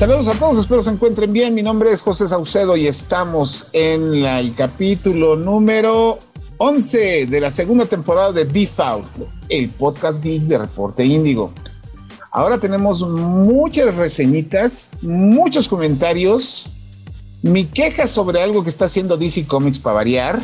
[0.00, 1.52] Saludos a todos, espero se encuentren bien.
[1.52, 6.18] Mi nombre es José Saucedo y estamos en la, el capítulo número
[6.56, 9.10] 11 de la segunda temporada de Default,
[9.50, 11.52] el podcast geek de Reporte Índigo.
[12.32, 16.70] Ahora tenemos muchas reseñitas, muchos comentarios,
[17.42, 20.40] mi queja sobre algo que está haciendo DC Comics para variar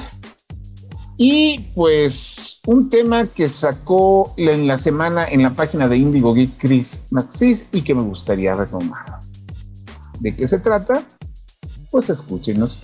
[1.16, 6.59] y pues un tema que sacó en la semana en la página de Indigo Geek
[6.59, 9.16] Chris Maxis y que me gustaría retomar.
[10.20, 11.02] ¿De qué se trata?
[11.91, 12.80] Pues escúchenos.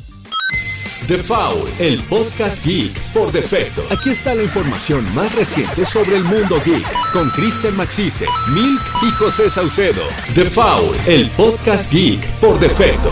[1.08, 3.82] The Foul, el podcast geek por defecto.
[3.90, 9.10] Aquí está la información más reciente sobre el mundo geek con Kristen Maxise, Milk y
[9.12, 10.02] José Saucedo.
[10.34, 13.10] The Foul, el podcast geek por defecto.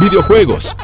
[0.00, 0.76] Videojuegos.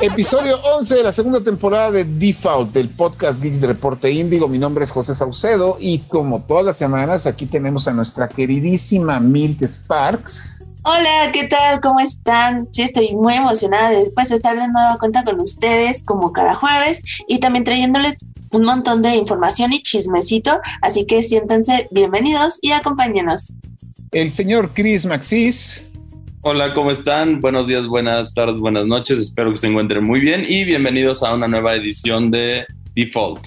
[0.00, 4.46] Episodio 11 de la segunda temporada de Default del podcast Geeks de Reporte Índigo.
[4.46, 9.20] Mi nombre es José Saucedo y como todas las semanas aquí tenemos a nuestra queridísima
[9.20, 10.64] Milk Sparks.
[10.82, 11.80] Hola, ¿qué tal?
[11.80, 12.68] ¿Cómo están?
[12.70, 17.02] Sí, estoy muy emocionada después de estar de nueva cuenta con ustedes como cada jueves
[17.26, 23.54] y también trayéndoles un montón de información y chismecito, así que siéntanse bienvenidos y acompáñenos.
[24.12, 25.87] El señor Chris Maxis.
[26.40, 27.40] Hola, ¿cómo están?
[27.40, 29.18] Buenos días, buenas tardes, buenas noches.
[29.18, 32.64] Espero que se encuentren muy bien y bienvenidos a una nueva edición de
[32.94, 33.44] Default.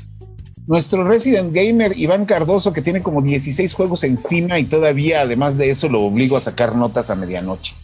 [0.67, 5.69] Nuestro resident gamer Iván Cardoso, que tiene como 16 juegos encima y todavía, además de
[5.69, 7.75] eso, lo obligo a sacar notas a medianoche.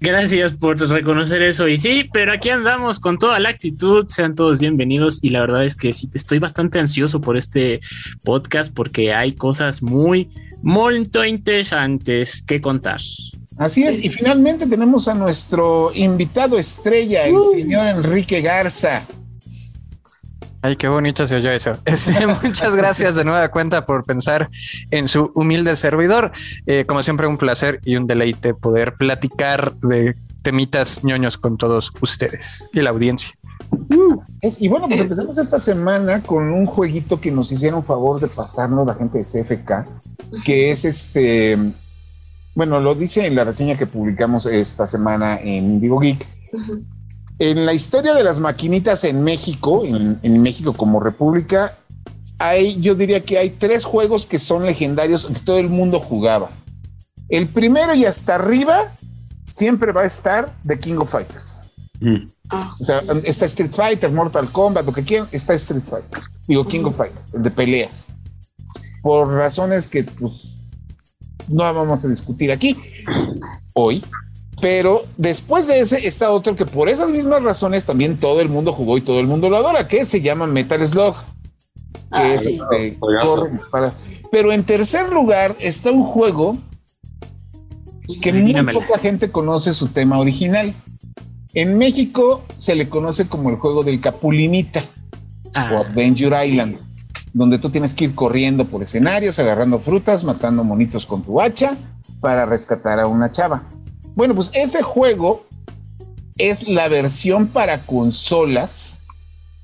[0.00, 1.68] Gracias por reconocer eso.
[1.68, 4.06] Y sí, pero aquí andamos con toda la actitud.
[4.08, 5.18] Sean todos bienvenidos.
[5.22, 7.80] Y la verdad es que sí, estoy bastante ansioso por este
[8.22, 10.30] podcast porque hay cosas muy,
[10.62, 13.00] muy interesantes que contar.
[13.56, 19.04] Así es, y finalmente tenemos a nuestro invitado estrella, el señor Enrique Garza.
[20.60, 21.72] Ay, qué bonito se oye eso.
[21.84, 24.48] Este, muchas gracias de nueva cuenta por pensar
[24.90, 26.32] en su humilde servidor.
[26.66, 31.92] Eh, como siempre, un placer y un deleite poder platicar de temitas ñoños con todos
[32.00, 33.34] ustedes y la audiencia.
[34.58, 38.86] y bueno, pues empezamos esta semana con un jueguito que nos hicieron favor de pasarnos
[38.86, 41.58] la gente de CFK, que es este
[42.54, 46.26] bueno, lo dice en la reseña que publicamos esta semana en Vivo Geek.
[47.40, 51.76] En la historia de las maquinitas en México, en, México como república,
[52.38, 56.48] hay, yo diría que hay tres juegos que son legendarios que todo el mundo jugaba.
[57.28, 58.94] El primero y hasta arriba
[59.48, 61.60] siempre va a estar The King of Fighters.
[62.00, 62.26] Mm.
[62.80, 66.22] O sea, está Street Fighter, Mortal Kombat, lo que quieran, está Street Fighter.
[66.46, 68.10] Digo, King of Fighters, el de peleas.
[69.02, 70.53] Por razones que pues,
[71.48, 72.76] no vamos a discutir aquí
[73.74, 74.04] hoy.
[74.60, 78.72] Pero después de ese está otro que por esas mismas razones también todo el mundo
[78.72, 81.14] jugó y todo el mundo lo adora, que se llama Metal Slug.
[82.10, 82.96] Ah, este,
[84.30, 86.56] Pero en tercer lugar está un juego
[88.20, 90.72] que muy poca gente conoce su tema original.
[91.54, 94.84] En México se le conoce como el juego del Capulinita
[95.54, 95.70] ah.
[95.72, 96.78] o Adventure Island
[97.34, 101.76] donde tú tienes que ir corriendo por escenarios, agarrando frutas, matando monitos con tu hacha
[102.20, 103.64] para rescatar a una chava.
[104.14, 105.44] Bueno, pues ese juego
[106.38, 109.02] es la versión para consolas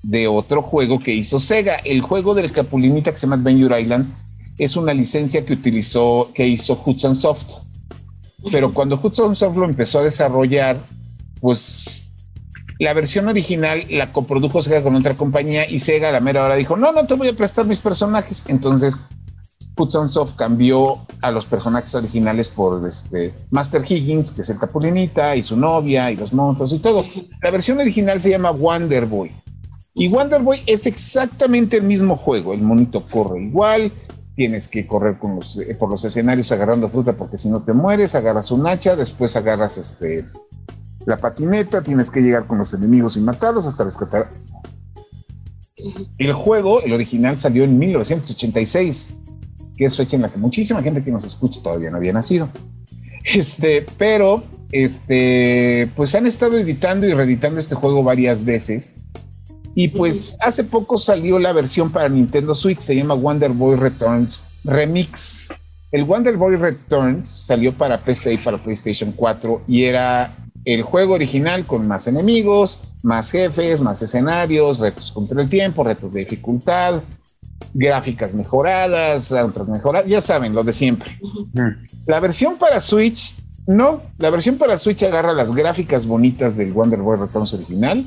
[0.03, 1.77] de otro juego que hizo Sega.
[1.77, 4.13] El juego del Capulinita que se llama Adventure Island
[4.59, 7.63] es una licencia que utilizó, que hizo Hudson Soft.
[8.51, 10.83] Pero cuando Hudson Soft lo empezó a desarrollar,
[11.41, 12.10] pues
[12.81, 16.79] la versión original la coprodujo Sega con otra compañía y Sega la mera hora dijo,
[16.79, 18.43] no, no te voy a prestar mis personajes.
[18.49, 19.05] Entonces
[19.77, 25.37] Hudson Soft cambió a los personajes originales por este Master Higgins, que es el Capulinita,
[25.37, 27.05] y su novia, y los monstruos y todo.
[27.43, 29.31] La versión original se llama Wonder Boy.
[29.95, 32.55] Y Wonder Boy es exactamente el mismo juego.
[32.55, 33.93] El monito corre igual,
[34.37, 37.75] tienes que correr con los, eh, por los escenarios agarrando fruta porque si no te
[37.75, 40.25] mueres, agarras un hacha, después agarras este
[41.11, 44.31] la patineta, tienes que llegar con los enemigos y matarlos hasta rescatar.
[46.19, 49.17] El juego, el original, salió en 1986,
[49.77, 52.49] que es fecha en la que muchísima gente que nos escucha todavía no había nacido.
[53.25, 58.95] Este, pero, este, pues han estado editando y reeditando este juego varias veces.
[59.75, 64.45] Y pues hace poco salió la versión para Nintendo Switch, se llama Wonder Boy Returns
[64.65, 65.49] Remix.
[65.93, 71.15] El Wonder Boy Returns salió para PC y para PlayStation 4 y era el juego
[71.15, 77.03] original con más enemigos, más jefes, más escenarios, retos contra el tiempo, retos de dificultad,
[77.75, 81.19] gráficas mejoradas, otras mejoradas, ya saben, lo de siempre.
[82.07, 83.37] La versión para Switch,
[83.67, 88.05] no, la versión para Switch agarra las gráficas bonitas del Wonder Boy Returns original,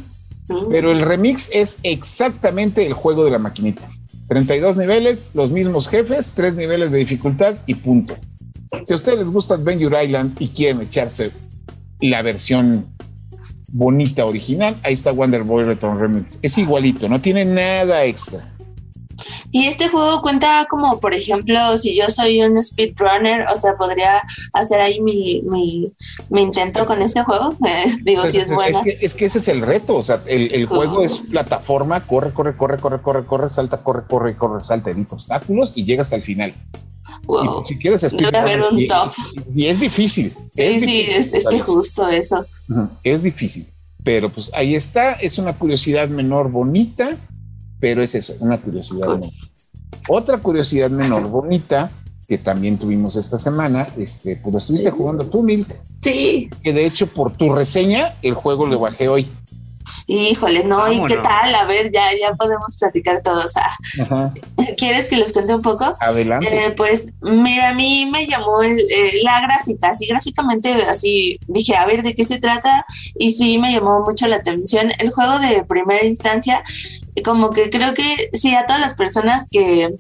[0.70, 3.90] pero el remix es exactamente el juego de la maquinita.
[4.28, 8.16] 32 niveles, los mismos jefes, tres niveles de dificultad y punto.
[8.86, 11.32] Si a ustedes les gusta Adventure Island y quieren echarse
[12.10, 12.86] la versión
[13.72, 16.40] bonita original, ahí está Wonder Boy Return Remix.
[16.42, 18.53] Es igualito, no tiene nada extra.
[19.56, 24.20] Y este juego cuenta como, por ejemplo, si yo soy un speedrunner, o sea, podría
[24.52, 25.94] hacer ahí mi, mi,
[26.32, 27.56] mi intento con este juego.
[28.04, 28.82] digo, si es, bueno.
[29.00, 32.80] Es que, ese es el reto, o sea, el, juego es plataforma, corre, corre, corre,
[32.80, 36.56] corre, corre, corre, salta, corre, corre, corre, salta, evita obstáculos y llega hasta el final.
[37.26, 37.64] Wow.
[37.64, 38.60] si quieres speedrunner.
[38.76, 38.88] Y,
[39.54, 40.34] y, es difícil.
[40.56, 42.44] Sí, sí, es, es que justo eso.
[43.04, 43.68] Es difícil.
[44.04, 47.20] Pero pues ahí está, es una curiosidad menor bonita
[47.83, 49.30] pero es eso, una curiosidad menor.
[50.07, 51.91] Otra curiosidad menor bonita
[52.30, 55.68] que también tuvimos esta semana, este, pues estuviste jugando tú, Milk.
[56.01, 56.50] Sí.
[56.63, 59.27] Que de hecho por tu reseña el juego lo bajé hoy.
[60.08, 61.56] Híjole, no, ¿y qué tal?
[61.56, 63.54] A ver, ya, ya podemos platicar todos.
[63.56, 64.32] Ah,
[64.78, 65.96] ¿Quieres que les cuente un poco?
[66.00, 66.66] Adelante.
[66.66, 72.04] Eh, pues, mira, a mí me llamó la gráfica, así gráficamente, así dije, a ver,
[72.04, 72.86] ¿de qué se trata?
[73.16, 74.92] Y sí, me llamó mucho la atención.
[75.00, 76.64] El juego de primera instancia,
[77.24, 79.96] como que creo que sí, a todas las personas que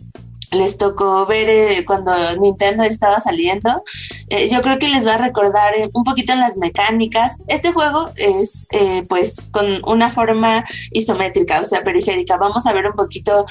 [0.53, 3.83] les tocó ver eh, cuando Nintendo estaba saliendo.
[4.33, 7.37] Eh, yo creo que les va a recordar eh, un poquito en las mecánicas.
[7.47, 8.67] Este juego es
[9.07, 12.37] pues con una forma isométrica, o sea, periférica.
[12.37, 13.45] Vamos a ver un poquito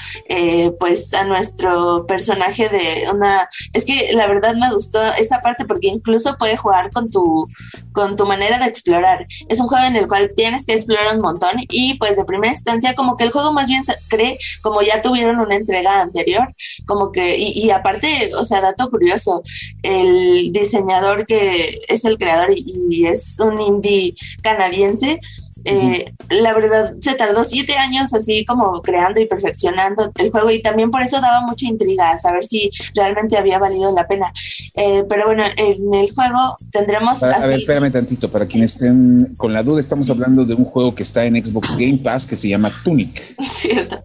[0.80, 3.48] pues a nuestro personaje de una...
[3.72, 7.46] Es que la verdad me gustó esa parte porque incluso puede jugar con tu,
[7.92, 9.26] con tu manera de explorar.
[9.48, 12.52] Es un juego en el cual tienes que explorar un montón y pues de primera
[12.52, 16.54] instancia como que el juego más bien se cree como ya tuvieron una entrega anterior
[16.86, 19.42] como que, y, aparte, o sea, dato curioso,
[19.82, 25.18] el diseñador que es el creador y, es un indie canadiense,
[25.64, 30.60] eh, la verdad se tardó siete años así como creando y perfeccionando el juego y
[30.60, 34.32] también por eso daba mucha intriga a saber si realmente había valido la pena.
[34.74, 37.22] Eh, pero bueno, en el juego tendremos...
[37.22, 40.94] A, ver, espérame tantito, para quienes estén con la duda, estamos hablando de un juego
[40.94, 43.36] que está en Xbox Game Pass que se llama Tunic.
[43.44, 44.02] Cierto.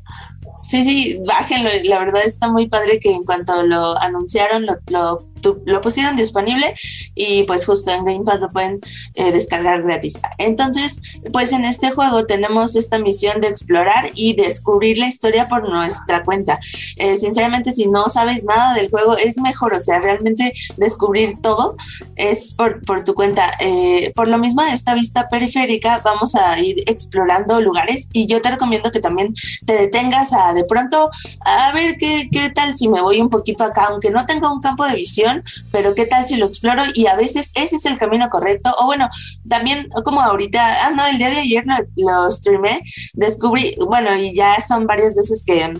[0.67, 1.69] Sí, sí, bájenlo.
[1.85, 5.25] La verdad está muy padre que en cuanto lo anunciaron, lo, lo
[5.65, 6.75] lo pusieron disponible
[7.15, 8.79] y pues justo en Game Pass lo pueden
[9.15, 10.19] eh, descargar gratis.
[10.37, 11.01] Entonces,
[11.31, 16.23] pues en este juego tenemos esta misión de explorar y descubrir la historia por nuestra
[16.23, 16.59] cuenta.
[16.97, 21.75] Eh, sinceramente, si no sabes nada del juego, es mejor, o sea, realmente descubrir todo
[22.15, 23.51] es por, por tu cuenta.
[23.59, 28.49] Eh, por lo mismo, esta vista periférica, vamos a ir explorando lugares y yo te
[28.49, 29.33] recomiendo que también
[29.65, 31.09] te detengas a de pronto
[31.41, 34.59] a ver qué, qué tal si me voy un poquito acá, aunque no tenga un
[34.59, 35.26] campo de visión
[35.71, 38.73] pero qué tal si lo exploro y a veces ese es el camino correcto.
[38.79, 39.09] O bueno,
[39.47, 42.81] también como ahorita, ah, no, el día de ayer lo, lo streamé,
[43.13, 45.73] descubrí, bueno, y ya son varias veces que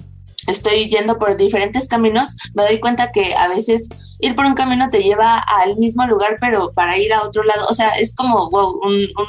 [0.48, 3.90] estoy yendo por diferentes caminos, me doy cuenta que a veces
[4.20, 7.68] ir por un camino te lleva al mismo lugar, pero para ir a otro lado,
[7.70, 9.28] o sea, es como wow, un, un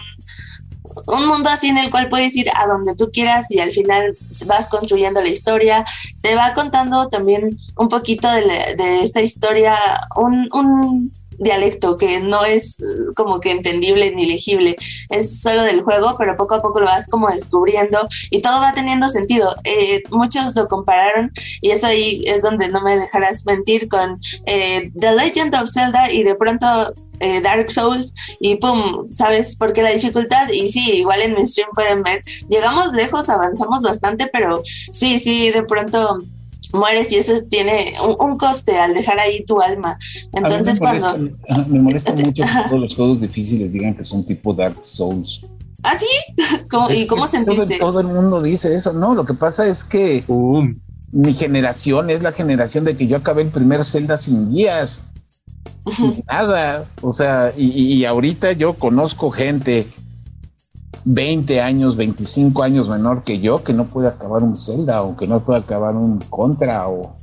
[1.07, 4.17] mundo así en el cual puedes ir a donde tú quieras y al final
[4.47, 5.85] vas construyendo la historia.
[6.21, 9.77] Te va contando también un poquito de, esta historia,
[10.17, 12.85] un, un, dialecto que no es eh,
[13.15, 14.77] como que entendible ni legible,
[15.09, 18.75] es solo del juego, pero poco a poco lo vas como descubriendo y todo va
[18.75, 19.55] teniendo sentido.
[19.65, 24.17] Eh, muchos lo compararon y eso ahí es donde no me dejarás mentir con
[24.47, 29.73] eh, The Legend of Zelda y de pronto eh, Dark Souls y pum, ¿sabes por
[29.73, 30.49] qué la dificultad?
[30.51, 35.51] Y sí, igual en mi stream pueden ver, llegamos lejos, avanzamos bastante, pero sí, sí,
[35.51, 36.19] de pronto
[36.73, 39.99] mueres y eso tiene un, coste al dejar ahí tu alma.
[40.33, 41.17] Entonces cuando...
[41.67, 45.41] me molesta mucho que todos los juegos difíciles digan que son tipo Dark Souls.
[45.83, 46.07] ¿Ah, sí?
[46.97, 47.79] ¿Y cómo sentiste?
[47.79, 48.93] Todo, todo, el mundo dice eso.
[48.93, 50.25] No, lo que pasa es que
[51.13, 55.05] mi generación es la generación de que yo acabé el primer Zelda sin guías
[55.97, 56.87] sin nada.
[57.01, 59.87] O sea, y, ahorita yo conozco gente
[61.05, 65.27] 20 años, 25 años menor que yo que no puede acabar un Zelda o que
[65.27, 67.17] no puede acabar un Contra o...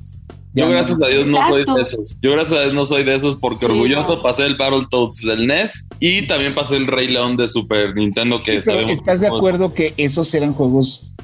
[0.53, 2.17] Yo gracias a Dios no soy de esos.
[2.21, 5.89] Yo gracias a Dios no soy de esos porque orgulloso pasé el Battletoads del NES
[5.99, 8.91] y también pasé el Rey León de Super Nintendo que sabemos.
[8.91, 11.14] ¿Estás de acuerdo que esos eran juegos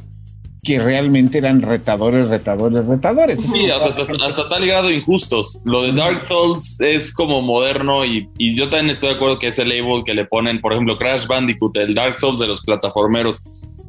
[0.64, 3.42] que realmente eran retadores, retadores, retadores.
[3.42, 5.62] Sí, hasta, tal grado injustos.
[5.66, 9.66] Lo de Dark Souls es como moderno y, yo también estoy de acuerdo que ese
[9.66, 13.44] label que le ponen, por ejemplo, Crash Bandicoot, el Dark Souls de los plataformeros.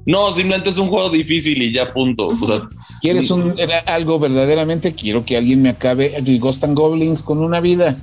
[0.04, 2.28] No, simplemente es un juego difícil y ya punto.
[2.28, 2.62] O sea,
[3.00, 3.54] ¿Quieres un,
[3.86, 4.94] algo verdaderamente?
[4.94, 7.98] Quiero que alguien me acabe el Ghost and Goblins con una vida.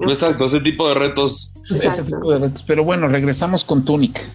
[0.00, 1.52] Exacto, ese tipo de retos.
[1.62, 2.62] Ese tipo de retos.
[2.62, 4.26] Pero bueno, regresamos con Tunic.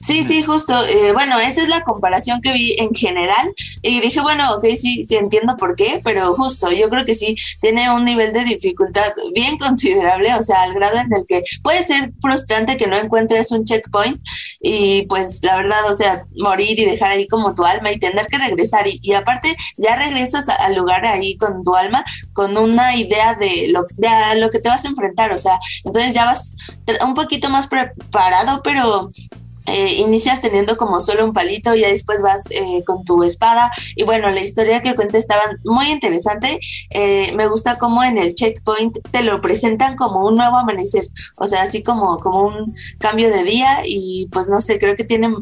[0.00, 0.84] Sí, sí, justo.
[0.86, 3.46] Eh, bueno, esa es la comparación que vi en general
[3.82, 7.36] Y dije, bueno, ok, sí, sí entiendo por qué, pero justo, yo creo que sí
[7.60, 11.82] tiene un nivel de dificultad bien considerable, o sea, al grado en el que puede
[11.82, 14.20] ser frustrante que no encuentres un checkpoint
[14.60, 18.26] y pues la verdad, o sea, morir y dejar ahí como tu alma y tener
[18.26, 23.34] que regresar y, aparte ya regresas al lugar ahí con tu alma con una idea
[23.34, 26.54] de lo, de lo que te vas a enfrentar, o sea, entonces ya vas
[27.04, 29.10] un poquito más preparado, pero
[29.68, 33.70] eh, inicias teniendo como solo un palito y ya después vas eh, con tu espada.
[33.96, 36.58] Y bueno, la historia que cuenta estaba muy interesante.
[36.90, 41.04] Eh, me gusta cómo en el checkpoint te lo presentan como un nuevo amanecer,
[41.36, 45.04] o sea, así como, como un cambio de día y pues no sé, creo que
[45.04, 45.34] tienen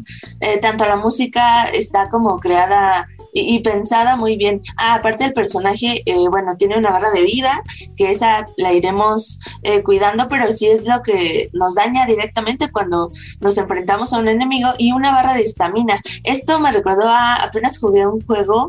[0.61, 3.07] tanto la música está como creada
[3.39, 4.61] y, pensada muy bien.
[4.77, 7.63] Ah, aparte el personaje, bueno, tiene una barra de vida,
[7.95, 9.39] que esa la iremos
[9.83, 14.69] cuidando, pero sí es lo que nos daña directamente cuando nos enfrentamos a un enemigo
[14.77, 15.99] y una barra de estamina.
[16.23, 18.67] Esto me recordó a apenas jugué un juego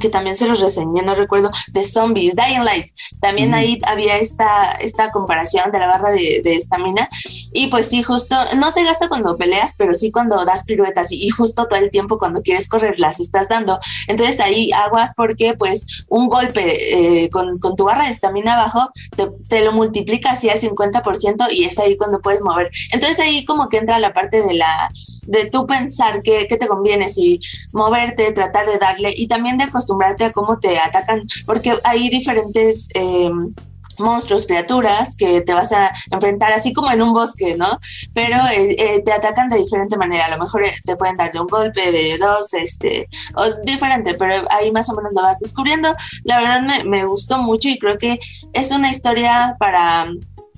[0.00, 2.92] que también se los reseñé, no recuerdo, de zombies, Dying Light.
[3.20, 7.08] También ahí había esta, esta comparación de la barra de estamina.
[7.52, 11.28] y pues sí, justo, no se gasta cuando peleas, pero sí cuando das piruetas y,
[11.30, 13.78] justo todo el tiempo cuando quieres correr las estás dando.
[14.08, 18.90] Entonces ahí aguas porque pues un golpe eh, con, con, tu barra de estamina abajo
[19.16, 22.70] te, te, lo multiplica así al 50% y es ahí cuando puedes mover.
[22.92, 24.90] Entonces ahí como que entra la parte de la
[25.26, 27.40] de tú pensar qué, te conviene, si
[27.72, 32.88] moverte, tratar de darle y también de acostumbrarte a cómo te atacan, porque hay diferentes...
[32.94, 33.54] Em,
[33.98, 37.78] monstruos, criaturas que te vas a enfrentar así como en un bosque, ¿no?
[38.14, 40.26] Pero eh, eh, te atacan de diferente manera.
[40.26, 44.14] A lo mejor eh, te pueden dar de un golpe, de dos, este, o diferente,
[44.14, 45.94] pero ahí más o menos lo vas descubriendo.
[46.24, 48.18] La verdad me, me gustó mucho y creo que
[48.52, 50.06] es una historia para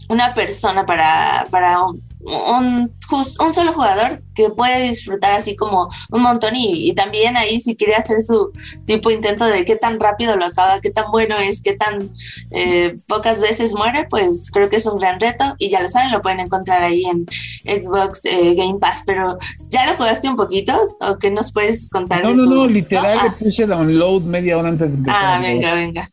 [0.08, 2.90] una persona, para, para un, un,
[3.52, 8.22] solo jugador que puede disfrutar así como un montón y, también ahí si quiere hacer
[8.22, 8.52] su
[8.86, 12.08] tipo intento de qué tan rápido lo acaba, qué tan bueno es, qué tan
[12.50, 16.12] eh, pocas veces muere, pues creo que es un gran reto y ya lo saben,
[16.12, 17.26] lo pueden encontrar ahí en
[17.64, 19.36] Xbox eh, Game Pass, pero
[19.68, 22.22] ¿ya lo jugaste un poquito o qué nos puedes contar?
[22.22, 23.36] No, no, no, literal le ah.
[23.38, 25.22] puse download media hora antes de empezar.
[25.22, 26.08] Ah, venga, venga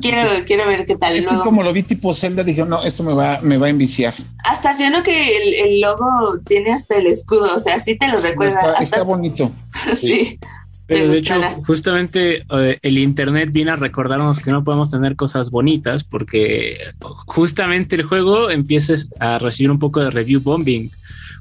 [0.00, 1.14] quiero, quiero ver qué tal.
[1.14, 3.70] Es que como lo vi tipo Zelda, dije, no, esto me va, me va a
[3.70, 4.14] enviciar.
[4.44, 8.74] Hasta siendo que el, logo tiene hasta el escudo, o sea, sí te lo recuerda.
[8.80, 9.50] Está, bonito.
[9.94, 10.38] sí.
[10.86, 11.34] Pero de hecho,
[11.64, 16.78] justamente eh, el Internet viene a recordarnos que no podemos tener cosas bonitas porque
[17.26, 20.90] justamente el juego empieza a recibir un poco de review bombing.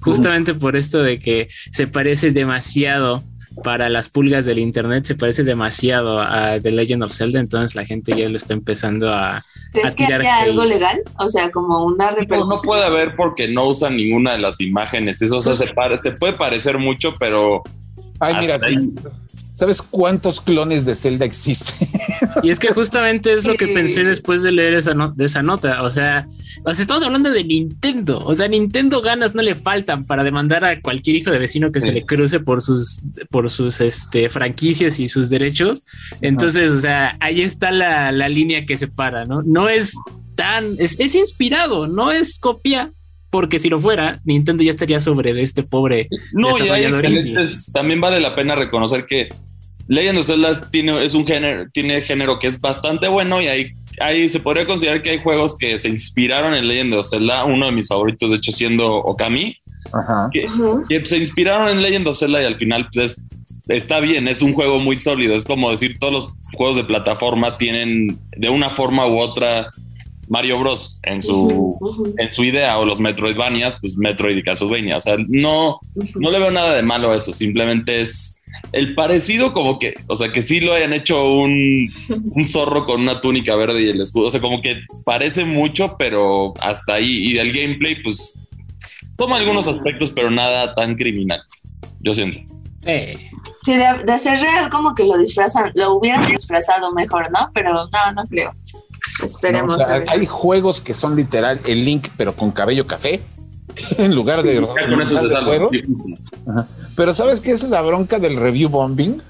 [0.02, 3.24] Justamente por esto de que se parece demasiado
[3.64, 7.86] para las pulgas del internet se parece demasiado a The Legend of Zelda, entonces la
[7.86, 9.44] gente ya lo está empezando a.
[9.72, 11.02] ¿Crees que haya algo legal?
[11.18, 12.50] O sea, como una repercusión.
[12.50, 15.22] No, no, puede haber porque no usan ninguna de las imágenes.
[15.22, 17.62] Eso se, se puede parecer mucho, pero.
[18.20, 18.58] Ay, mira,
[19.60, 21.88] ¿sabes cuántos clones de Zelda existen?
[22.44, 25.84] Y es que justamente es lo que pensé después de leer esa, de esa nota.
[25.84, 26.26] O sea,
[26.66, 28.20] estamos hablando de Nintendo.
[28.24, 31.82] O sea, Nintendo ganas no le faltan para demandar a cualquier hijo de vecino que
[31.82, 35.84] se le cruce por sus, por sus este, franquicias y sus derechos.
[36.22, 39.42] Entonces, o sea, ahí está la, línea que separa, ¿no?
[39.42, 39.96] No es
[40.36, 42.94] tan, es, es inspirado, no es copia,
[43.30, 46.08] porque si lo fuera, Nintendo ya estaría sobre de este pobre.
[46.34, 46.92] No, y hay
[47.74, 49.30] También vale la pena reconocer que
[49.88, 53.72] Legend of Zelda tiene, es un género, tiene género que es bastante bueno y ahí,
[54.00, 57.66] ahí se podría considerar que hay juegos que se inspiraron en Legend of Zelda, uno
[57.66, 59.58] de mis favoritos de hecho siendo Okami,
[60.32, 60.48] Que,
[61.08, 63.26] se inspiraron en Legend of Zelda y al final pues
[63.68, 67.58] está bien, es un juego muy sólido, es como decir todos los juegos de plataforma
[67.58, 69.70] tienen de una forma u otra
[70.30, 71.78] Mario Bros en su,
[72.18, 74.98] en su idea o los Metroidvanias, pues Metroid y Castlevania.
[74.98, 75.80] O sea, no,
[76.16, 78.40] no le veo nada de malo a eso, simplemente es
[78.72, 81.92] el parecido como que, o sea, que sí lo hayan hecho un,
[82.46, 86.54] zorro con una túnica verde y el escudo, o sea, como que parece mucho, pero
[86.62, 87.30] hasta ahí.
[87.30, 88.36] Y del gameplay, pues
[89.18, 91.42] toma algunos aspectos, pero nada tan criminal,
[92.00, 92.40] yo siento.
[93.64, 97.52] Sí, de, ser real, como que lo disfrazan, lo hubieran disfrazado mejor, ¿no?
[97.54, 98.52] Pero no, no creo.
[99.24, 99.78] Esperemos.
[99.80, 103.22] hay juegos que son literal el Link, pero con cabello café.
[103.98, 104.66] en lugar de,
[106.96, 109.22] Pero ¿sabes qué es la bronca del review bombing?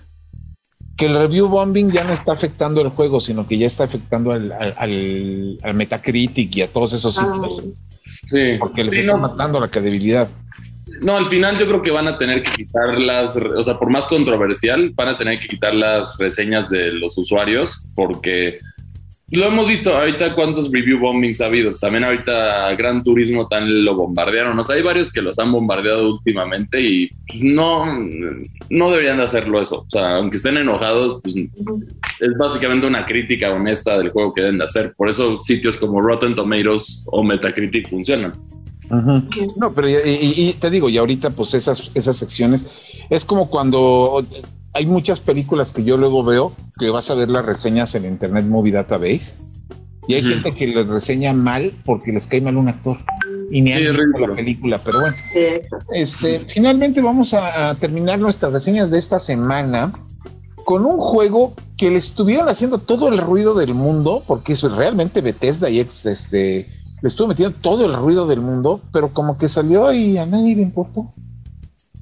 [0.97, 4.31] Que el review bombing ya no está afectando el juego, sino que ya está afectando
[4.31, 7.25] al, al, Metacritic y a todos esos ah.
[7.25, 7.63] sitios.
[8.27, 8.57] Sí.
[8.59, 10.27] Porque les está matando la credibilidad.
[11.01, 13.89] No, al final yo creo que van a tener que quitar las, o sea, por
[13.89, 18.59] más controversial, van a tener que quitar las reseñas de los usuarios porque
[19.31, 21.75] lo hemos visto ahorita cuántos review bombings ha habido.
[21.75, 24.57] También ahorita Gran Turismo tan lo bombardearon.
[24.57, 27.85] O sea, hay varios que los han bombardeado últimamente y no,
[28.69, 29.85] no deberían de hacerlo eso.
[29.87, 34.57] O sea, aunque estén enojados, pues es básicamente una crítica honesta del juego que deben
[34.57, 34.93] de hacer.
[34.97, 38.33] Por eso sitios como Rotten Tomatoes o Metacritic funcionan.
[38.89, 44.25] No, pero y, te digo, y ahorita pues esas, esas secciones es como cuando
[44.73, 48.45] hay muchas películas que yo luego veo que vas a ver las reseñas en Internet
[48.45, 49.35] Movie Database
[50.07, 52.97] y hay gente que les reseña mal porque les cae mal un actor
[53.51, 55.15] y ni han visto la película, pero bueno.
[55.91, 59.91] Este, finalmente vamos a, terminar nuestras reseñas de esta semana
[60.65, 65.21] con un juego que le estuvieron haciendo todo el ruido del mundo, porque es realmente
[65.21, 66.67] Bethesda y ex, este,
[67.01, 70.55] le estuvo metiendo todo el ruido del mundo, pero como que salió y a nadie
[70.55, 71.11] le importó.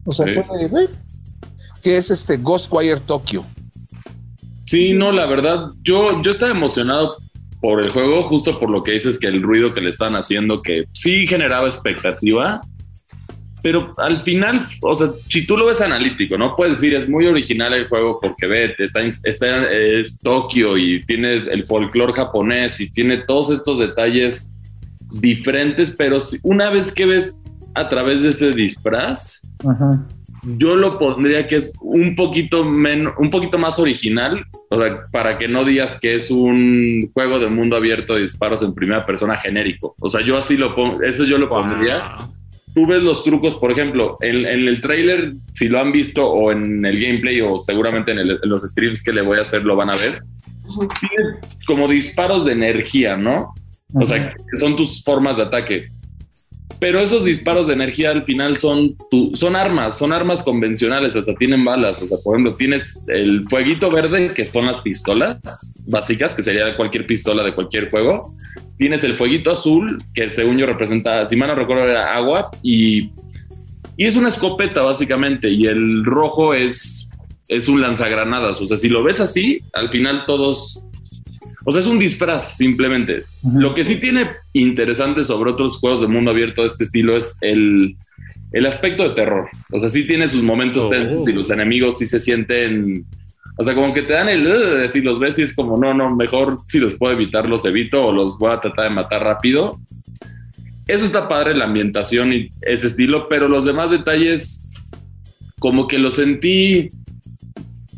[0.05, 0.89] O sea, fue de,
[1.88, 3.46] que es este Ghostwire Tokyo.
[4.65, 7.15] Sí, no, la verdad, yo, yo estaba emocionado
[7.62, 10.62] por el juego, justo por lo que dices que el ruido que le están haciendo,
[10.62, 12.60] que sí generaba expectativa,
[13.63, 16.58] pero al final, o sea, si tú lo ves analítico, ¿no?
[16.58, 21.36] Puedes decir, es muy original el juego porque ve, está, está es Tokio y tiene
[21.36, 24.60] el folclore japonés y tiene todos estos detalles
[25.22, 27.34] diferentes, pero una vez que ves
[27.75, 30.06] a través de ese disfraz, Ajá
[30.56, 35.38] yo lo pondría que es un poquito menos, un poquito más original, o sea, para
[35.38, 39.36] que no digas que es un juego de mundo abierto de disparos en primera persona
[39.36, 39.96] genérico.
[40.00, 42.16] O sea, yo así lo pongo, eso yo lo pondría.
[42.74, 46.86] Tú ves los trucos, por ejemplo, en, el trailer, si lo han visto, o en
[46.86, 49.96] el gameplay, o seguramente en, los streams que le voy a hacer lo van a
[49.96, 50.22] ver.
[51.00, 53.54] Tienes como disparos de energía, ¿no?
[53.94, 55.88] O sea, son tus formas de ataque
[56.79, 58.95] pero esos disparos de energía al final son,
[59.33, 62.01] son armas, son armas convencionales, hasta tienen balas.
[62.03, 66.75] O sea, por ejemplo, tienes el fueguito verde, que son las pistolas básicas, que sería
[66.77, 68.36] cualquier pistola de cualquier juego.
[68.77, 73.09] Tienes el fueguito azul, que según yo representa, si mal no recuerdo, era agua, y,
[73.95, 77.09] y es una escopeta básicamente, y el rojo es,
[77.47, 78.62] es un lanzagranadas.
[78.62, 80.87] O sea, si lo ves así, al final todos
[81.69, 83.25] o sea, es un disfraz simplemente.
[83.43, 87.35] Lo que sí tiene interesante sobre otros juegos de mundo abierto de este estilo es
[87.42, 87.98] el,
[88.65, 89.50] aspecto de terror.
[89.74, 90.89] O sea, sí tiene sus momentos oh.
[90.89, 93.05] tensos y los enemigos sí se sienten...
[93.57, 94.87] O sea, como que te dan el...
[94.87, 98.05] si los ves y es como, no, no, mejor si los puedo evitar, los evito
[98.05, 99.77] o los voy a tratar de matar rápido.
[100.87, 104.65] Eso está padre, la ambientación y ese estilo, pero los demás detalles
[105.59, 106.87] como que los sentí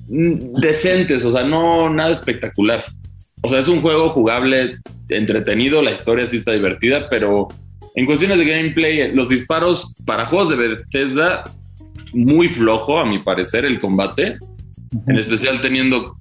[0.07, 2.83] decentes, o sea, no nada espectacular.
[3.41, 7.47] O sea, es un juego jugable, entretenido, la historia sí está divertida, pero
[7.95, 11.43] en cuestiones de gameplay, los disparos para juegos de Bethesda,
[12.13, 14.37] muy flojo a mi parecer el combate,
[15.07, 16.17] en especial teniendo,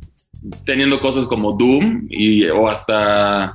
[0.65, 3.55] teniendo cosas como Doom y, o hasta...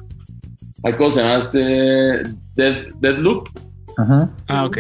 [0.98, 2.24] ¿Cómo se llama este?
[2.56, 3.48] Dead, Deadloop.
[4.48, 4.80] Ah, ok.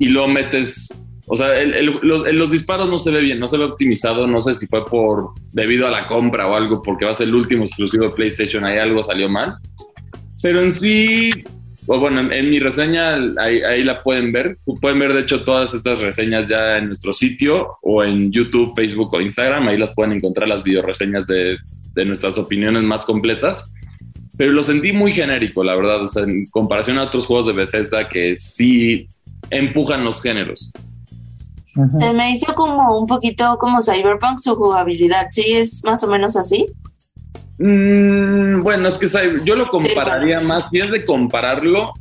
[0.00, 0.88] Y lo metes
[1.26, 4.26] o sea, los, disparos no se ve bien, no se ve optimizado.
[4.26, 7.28] No sé si fue por debido a la compra o algo, porque va a ser
[7.28, 8.64] el último exclusivo de PlayStation.
[8.64, 9.56] Ahí algo salió mal.
[10.42, 11.30] Pero en sí,
[11.86, 14.58] bueno, en, mi reseña ahí, la pueden ver.
[14.80, 19.14] Pueden ver, de hecho, todas estas reseñas ya en nuestro sitio o en YouTube, Facebook
[19.14, 19.68] o Instagram.
[19.68, 21.56] Ahí las pueden encontrar las video reseñas de,
[21.94, 23.72] de nuestras opiniones más completas.
[24.36, 26.02] Pero lo sentí muy genérico, la verdad.
[26.02, 29.06] O sea, en comparación a otros juegos de Bethesda que sí
[29.48, 30.70] empujan los géneros.
[31.74, 35.44] Me hizo como un poquito como Cyberpunk su jugabilidad, ¿sí?
[35.54, 36.68] ¿Es más o menos así?
[37.58, 39.08] Mm, bueno, es que
[39.44, 41.92] yo lo compararía más, si es de compararlo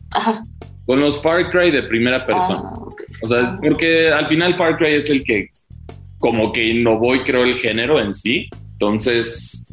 [0.86, 2.62] con los Far Cry de primera persona.
[2.63, 2.79] Ah,
[3.23, 5.49] o sea, porque al final Far Cry es el que
[6.19, 8.49] como que innovó y creó el género en sí.
[8.73, 9.65] Entonces,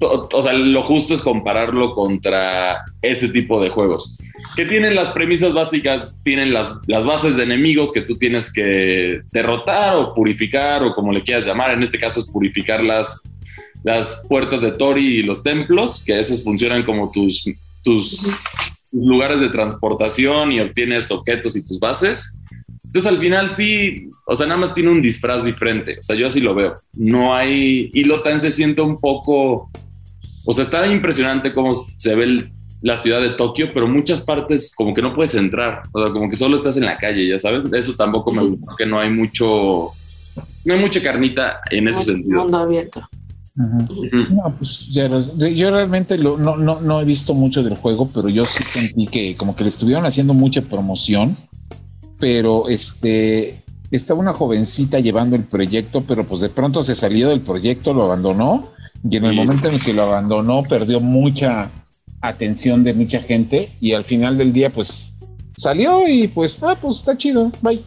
[0.00, 4.16] o sea, lo justo es compararlo contra ese tipo de juegos
[4.56, 9.22] que tienen las premisas básicas, tienen las, las bases de enemigos que tú tienes que
[9.32, 11.72] derrotar o purificar o como le quieras llamar.
[11.72, 13.22] En este caso es purificar las,
[13.84, 17.44] las puertas de Tori y los templos, que esos funcionan como tus,
[17.82, 18.20] tus
[18.92, 22.40] lugares de transportación y obtienes objetos y tus bases.
[22.84, 25.98] Entonces al final sí, o sea, nada más tiene un disfraz diferente.
[25.98, 26.74] O sea, yo así lo veo.
[26.94, 27.88] No hay.
[27.92, 29.70] Y Lotan se siente un poco.
[30.44, 32.50] O sea, está impresionante cómo se ve el,
[32.82, 36.30] la ciudad de Tokio, pero muchas partes como que no puedes entrar, o sea, como
[36.30, 39.10] que solo estás en la calle, ya sabes, eso tampoco me gusta, que no hay
[39.10, 39.90] mucho,
[40.64, 42.42] no hay mucha carnita en ese sentido.
[42.42, 43.02] Mundo abierto.
[43.54, 48.62] No, pues yo realmente no, no, no he visto mucho del juego, pero yo sí
[48.62, 51.36] sentí que como que le estuvieron haciendo mucha promoción,
[52.18, 53.56] pero este,
[53.90, 58.04] estaba una jovencita llevando el proyecto, pero pues de pronto se salió del proyecto, lo
[58.04, 58.62] abandonó
[59.02, 59.36] Y en el Sí.
[59.36, 61.70] momento en el que lo abandonó, perdió mucha
[62.20, 65.18] atención de mucha gente y al final del día, pues
[65.56, 67.80] salió y pues, ah, pues está chido, bye.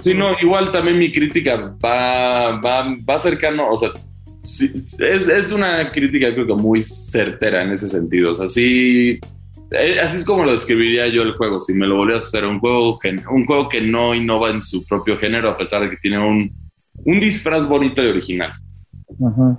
[0.00, 3.90] Sí, no, igual también mi crítica va, va, va cercano, o sea,
[4.42, 9.20] sí, es, es una crítica creo que muy certera en ese sentido, o sea, sí,
[9.70, 12.44] eh, así es como lo describiría yo el juego, si me lo volvieras a hacer
[12.44, 12.98] un juego,
[13.30, 16.52] un juego que no innova en su propio género, a pesar de que tiene un,
[17.04, 18.52] un disfraz bonito y original.
[19.24, 19.58] Ajá.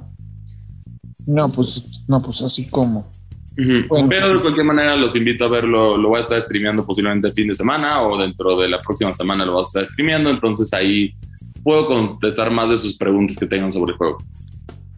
[1.25, 3.14] No, pues, no, pues así como.
[3.57, 6.85] Bueno, Pero de pues, cualquier manera los invito a verlo, lo voy a estar streameando
[6.85, 9.85] posiblemente el fin de semana o dentro de la próxima semana lo voy a estar
[9.85, 11.13] streameando, entonces ahí
[11.63, 14.17] puedo contestar más de sus preguntas que tengan sobre el juego.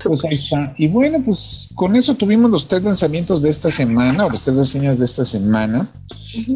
[0.03, 0.73] Pues ahí está.
[0.77, 4.55] Y bueno, pues con eso tuvimos los tres lanzamientos de esta semana, o las tres
[4.55, 5.89] reseñas de esta semana.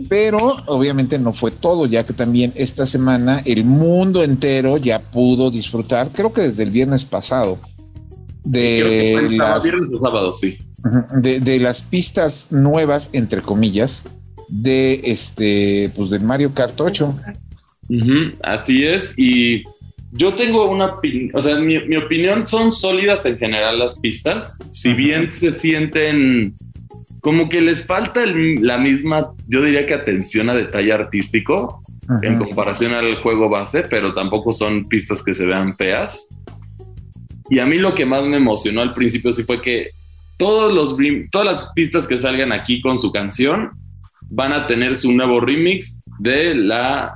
[0.09, 0.37] Pero
[0.67, 6.09] obviamente no fue todo, ya que también esta semana el mundo entero ya pudo disfrutar,
[6.11, 7.57] creo que desde el viernes pasado,
[8.43, 10.57] Creo que fue de el sábado, las, viernes o sábado, sí.
[11.21, 14.03] De, de las pistas nuevas, entre comillas,
[14.49, 17.15] de este, pues del Mario Kart 8.
[17.89, 19.63] Ujú, así es, y
[20.13, 24.59] yo tengo una opinión, o sea, mi, mi opinión son sólidas en general las pistas,
[24.71, 26.55] si bien se sienten
[27.21, 31.83] como que les falta el- la misma, yo diría que atención a detalle artístico
[32.23, 36.29] en comparación al juego base, pero tampoco son pistas que se vean feas.
[37.49, 39.91] Y a mí lo que más me emocionó al principio sí fue que
[40.41, 40.95] todos los
[41.31, 43.71] todas las pistas que salgan aquí con su canción
[44.29, 47.15] van a tener su nuevo remix de la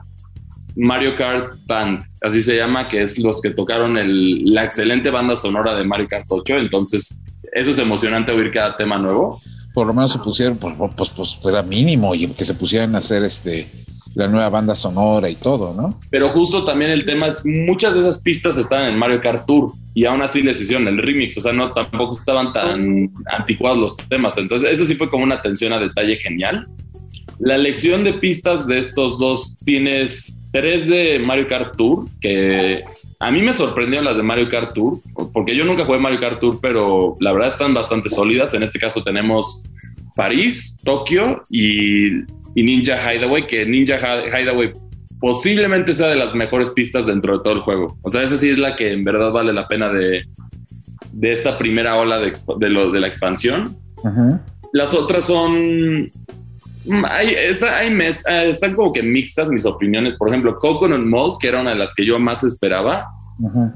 [0.75, 5.35] Mario Kart Band, así se llama, que es los que tocaron el- la excelente banda
[5.35, 6.57] sonora de Mario Kart 8.
[6.57, 9.39] Entonces, eso es emocionante oír cada tema nuevo.
[9.73, 12.93] Por lo menos se pusieron, pues, pues, pues, pues, era mínimo, y que se pusieran
[12.93, 13.67] a hacer este
[14.15, 15.99] la nueva banda sonora y todo, ¿no?
[16.09, 19.71] Pero justo también el tema es, muchas de esas pistas estaban en Mario Kart Tour
[19.93, 23.97] y aún así les hicieron el remix, o sea, no tampoco estaban tan anticuados los
[24.09, 24.37] temas.
[24.37, 26.67] Entonces, eso sí fue como una atención a detalle genial.
[27.39, 32.85] La elección de pistas de estos dos tienes tres de Mario Kart Tour, que
[33.19, 34.99] a mí me sorprendió las de Mario Kart Tour,
[35.33, 38.53] porque yo nunca jugué Mario Kart Tour, pero la verdad están bastante sólidas.
[38.53, 39.69] En este caso tenemos
[40.15, 42.21] París, Tokio y,
[42.55, 44.71] y Ninja Hideaway, que Ninja Hi- Hideaway
[45.19, 47.97] posiblemente sea de las mejores pistas dentro de todo el juego.
[48.01, 50.23] O sea, esa sí es la que en verdad vale la pena de,
[51.11, 53.75] de esta primera ola de, de, lo- de la expansión.
[54.73, 56.03] Las otras son.
[56.85, 60.13] mm, Hay, está- hay mes- eh, están como que mixtas mis opiniones.
[60.15, 63.05] Por ejemplo, Coconut Mode, que era una de las que yo más esperaba.
[63.39, 63.73] Ujú.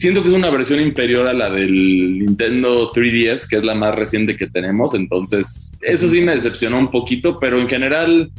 [0.00, 3.92] Siento que es una versión inferior a la del Nintendo 3DS, que es la más
[3.96, 4.94] reciente que tenemos.
[4.94, 8.30] Entonces, eso sí me decepcionó un poquito, pero en general,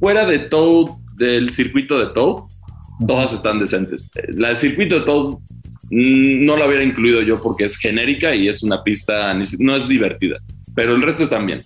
[0.00, 2.42] fuera de Toad, del circuito de Toad,
[3.06, 4.10] todas están decentes.
[4.30, 5.38] La del circuito de Toad
[5.88, 9.86] mm, no la hubiera incluido yo porque es genérica y es una pista, no es
[9.86, 10.38] divertida,
[10.74, 11.62] pero el resto están bien.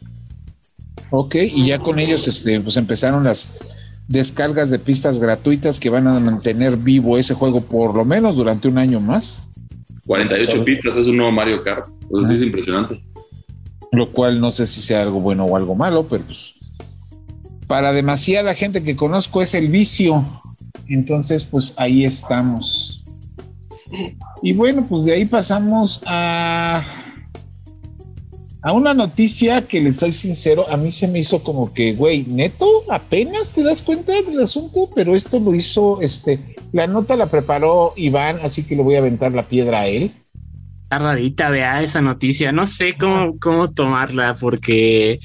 [1.08, 3.79] Ok, y ya con ellos este, pues empezaron las
[4.10, 8.66] descargas de pistas gratuitas que van a mantener vivo ese juego por lo menos durante
[8.66, 9.44] un año más,
[10.04, 11.86] 48 pistas es un nuevo Mario Kart.
[12.10, 13.00] Pues sí es impresionante.
[13.92, 16.54] lo cual no sé si sea algo bueno o algo malo, pero pues
[17.68, 20.24] para demasiada gente que conozco es el vicio.
[20.88, 23.04] Entonces, pues ahí estamos.
[24.42, 26.84] Y bueno, pues de ahí pasamos a
[28.62, 32.24] a una noticia que les soy sincero, a mí se me hizo como que, güey,
[32.26, 36.38] neto, apenas te das cuenta del asunto, pero esto lo hizo, este,
[36.72, 40.14] la nota la preparó Iván, así que le voy a aventar la piedra a él.
[40.82, 42.52] Está rarita, vea esa noticia.
[42.52, 45.20] No sé cómo, cómo tomarla, porque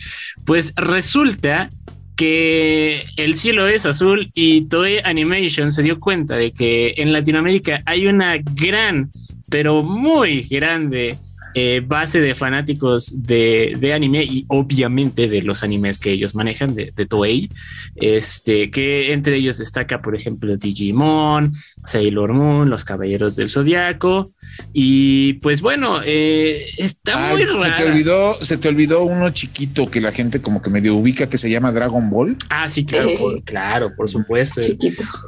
[0.45, 1.69] pues resulta
[2.15, 7.81] que el cielo es azul y Toei Animation se dio cuenta de que en Latinoamérica
[7.85, 9.09] hay una gran,
[9.49, 11.17] pero muy grande
[11.55, 16.75] eh, base de fanáticos de, de anime y obviamente de los animes que ellos manejan
[16.75, 17.49] de, de Toei,
[17.95, 21.53] este, que entre ellos destaca, por ejemplo, Digimon,
[21.85, 24.29] Sailor Moon, Los Caballeros del Zodiaco,
[24.73, 27.87] y pues bueno, eh, está Ay, muy se te raro.
[27.87, 31.49] olvidó, se te olvidó uno chiquito que la gente como que medio ubica que se
[31.49, 32.35] llama Dragon Ball.
[32.49, 34.61] Ah, sí, claro, por, claro, por supuesto.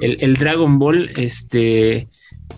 [0.02, 2.08] El- el Dragon Ball, este,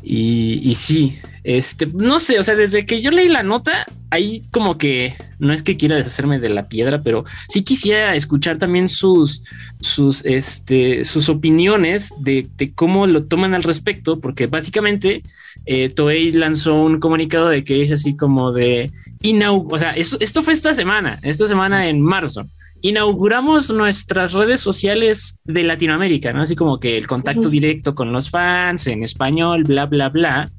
[0.02, 4.78] y, sí, este, no sé, o sea, desde que yo leí la nota, ahí como
[4.78, 9.44] que no es que quiera deshacerme de la piedra, pero sí quisiera escuchar también sus,
[9.82, 15.24] sus, este, sus opiniones de, de cómo lo toman al respecto, porque básicamente
[15.66, 20.18] eh, Toei lanzó un comunicado de que es así como de inau, o sea, esto,
[20.20, 22.48] esto fue esta semana, esta semana en marzo.
[22.82, 26.42] Inauguramos nuestras redes sociales de Latinoamérica, ¿no?
[26.42, 30.52] Así como que el contacto directo con los fans en español, bla, bla, bla.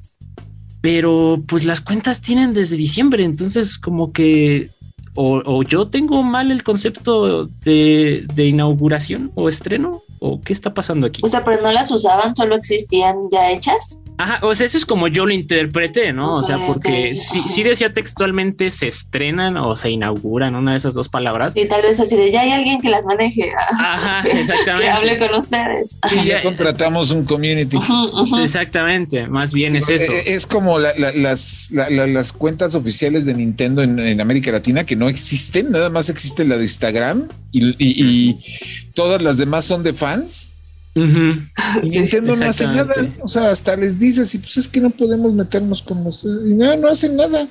[0.81, 4.69] pero pues las cuentas tienen desde diciembre, entonces como que
[5.15, 11.07] o, yo tengo mal el concepto de, de, inauguración o estreno o qué está pasando
[11.07, 11.21] aquí.
[11.25, 14.01] O sea, pero no las usaban, solo existían ya hechas.
[14.21, 16.37] Ajá, o sea, eso es como yo lo interpreté, ¿no?
[16.37, 21.09] o sea, porque si, decía textualmente se estrenan o se inauguran, una de esas dos
[21.09, 21.57] palabras.
[21.57, 23.51] Y tal vez así de ya hay alguien que las maneje.
[23.57, 24.85] Ajá, exactamente.
[24.85, 25.99] que hable con ustedes.
[26.15, 27.79] Y ya contratamos un community.
[28.43, 30.13] Exactamente, más bien es eso.
[30.13, 35.71] Eh, es como las, las cuentas oficiales de Nintendo en, América Latina que no existen,
[35.71, 38.37] nada más existe la de Instagram y
[38.93, 40.51] todas las demás son de fans
[40.95, 45.33] Nintendo no hace nada, o sea, hasta les dices, y pues es que no podemos
[45.33, 46.25] meternos con los.
[46.25, 47.47] Y no, no hacen nada.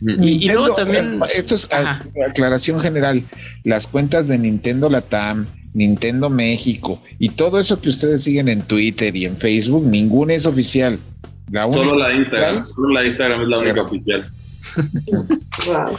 [0.00, 1.20] y, luego también.
[1.34, 3.22] esto es aclaración general.
[3.64, 9.14] Las cuentas de Nintendo Latam, Nintendo México y todo eso que ustedes siguen en Twitter
[9.14, 10.98] y en Facebook, ninguna es oficial.
[11.50, 14.30] La solo la Instagram, solo la Instagram es la única oficial.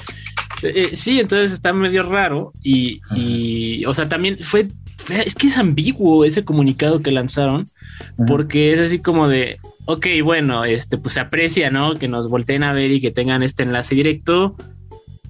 [0.65, 4.69] Eh, sí, entonces está medio raro y, y, o sea, también fue
[5.09, 7.69] es que es ambiguo ese comunicado que lanzaron,
[8.27, 11.93] porque es así como de, ok, bueno, este, pues se aprecia, ¿no?
[11.93, 14.55] Que nos volteen a ver y que tengan este enlace directo.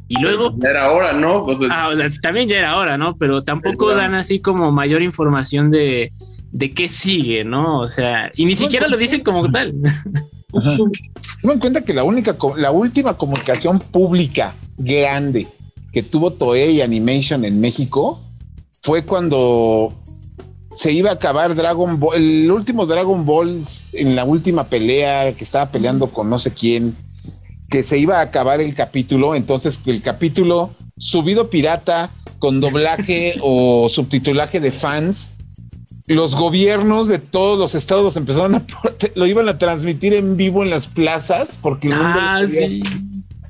[0.07, 0.53] Y luego.
[0.57, 1.43] Ya era hora, ¿no?
[1.43, 3.15] Pues, ah, o sea, también ya era hora, ¿no?
[3.17, 6.11] Pero tampoco dan así como mayor información de,
[6.51, 7.79] de qué sigue, ¿no?
[7.79, 9.73] O sea, y ni siquiera lo dicen como tal.
[10.51, 15.47] Toma en cuenta que la única, la última comunicación pública grande
[15.91, 18.21] que tuvo Toei Animation en México
[18.83, 19.93] fue cuando
[20.73, 25.43] se iba a acabar Dragon Ball, el último Dragon Ball en la última pelea que
[25.43, 26.95] estaba peleando con no sé quién,
[27.69, 33.87] que se iba a acabar el capítulo, entonces el capítulo subido pirata con doblaje o
[33.89, 35.29] subtitulaje de fans,
[36.05, 38.65] los gobiernos de todos los estados empezaron a
[39.15, 42.83] lo iban a transmitir en vivo en las plazas porque ah, sí.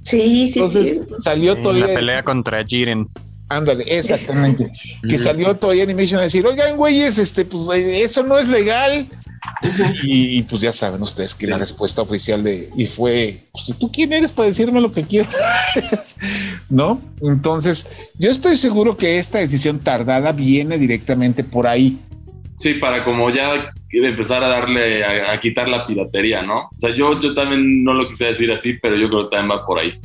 [0.04, 1.02] sí, sí, sí.
[1.24, 3.08] Salió todo la pelea contra Jiren.
[3.50, 4.72] Ándale, exactamente.
[5.08, 9.08] que salió todavía Animation a decir, oigan, güeyes, este, pues eh, eso no es legal.
[10.04, 14.14] Y, pues ya saben ustedes que la respuesta oficial de y fue, pues tú quién
[14.14, 15.30] eres para decirme lo que quiero,
[16.70, 17.02] ¿no?
[17.22, 22.00] Entonces, yo estoy seguro que esta decisión tardada viene directamente por ahí.
[22.58, 26.70] Sí, para como ya empezar a darle, a, quitar la piratería, ¿no?
[26.76, 29.58] O sea, yo, yo también no lo quise decir así, pero yo creo que también
[29.58, 30.00] va por ahí.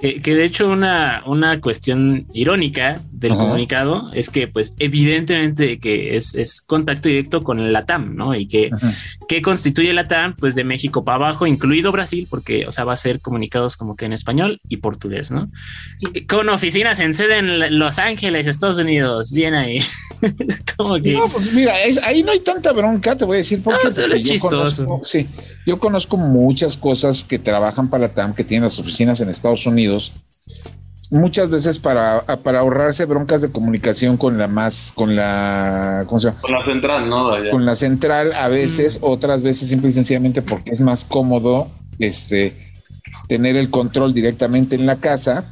[0.00, 6.34] Que, de hecho una, una cuestión irónica del comunicado es que pues evidentemente que es,
[6.34, 8.34] es, contacto directo con el LATAM, ¿no?
[8.34, 8.70] Y que,
[9.28, 12.94] que constituye el LATAM pues de México para abajo, incluido Brasil, porque o sea va
[12.94, 15.48] a ser comunicados como que en español y portugués, ¿no?
[16.28, 19.82] con oficinas en sede en Los Ángeles, Estados Unidos, bien ahí.
[20.76, 21.12] como que...
[21.12, 23.88] No, pues mira, ahí no hay tanta bronca, te voy a decir porque...
[23.88, 25.00] es chistoso.
[25.04, 25.26] sí,
[25.66, 30.12] yo conozco muchas cosas que trabajan para LATAM, que tienen las oficinas en Estados Unidos
[31.10, 36.04] muchas veces para, para ahorrarse broncas de comunicación con la más, con la,
[36.40, 37.30] Con la central, ¿no?
[37.50, 39.04] Con la central a veces, mm.
[39.04, 41.68] otras veces simple y sencillamente porque es más cómodo
[41.98, 42.72] este,
[43.28, 45.44] tener el control directamente en la casa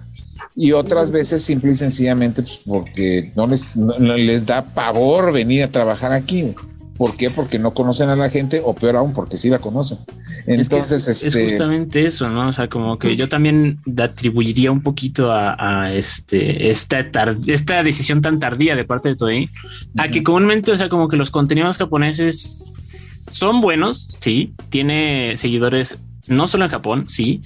[0.55, 5.64] y otras veces simple y sencillamente pues, porque no les, no les da pavor venir
[5.64, 6.55] a trabajar aquí.
[6.99, 7.31] ¿Por qué?
[7.31, 9.99] Porque no conocen a la gente o peor aún porque sí la conocen.
[10.47, 11.45] Entonces, es, este...
[11.45, 12.49] es justamente eso, ¿no?
[12.49, 17.07] O sea, como que yo también atribuiría un poquito a, este esta,
[17.47, 19.49] esta decisión tan tardía de parte de Toei
[19.97, 25.99] a que comúnmente, o sea, como que los contenidos japoneses son buenos, sí, tiene seguidores
[26.27, 27.43] no solo en Japón, sí,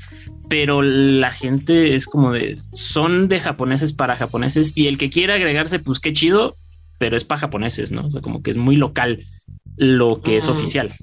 [0.49, 5.35] pero la gente es como de son de japoneses para japoneses y el que quiera
[5.35, 6.57] agregarse, pues qué chido,
[7.03, 8.07] pero es para japoneses, ¿no?
[8.07, 9.27] O sea, como que es muy local
[9.75, 10.95] lo que es oficial.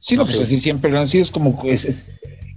[0.00, 1.84] Sí, no, pues así siempre han sido, es como es,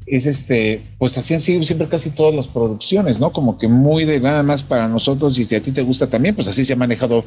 [0.08, 3.32] es, este, pues así han sido siempre casi todas las producciones, ¿no?
[3.32, 6.34] Como que muy de nada más para nosotros y si a ti te gusta también,
[6.34, 7.24] pues así se ha manejado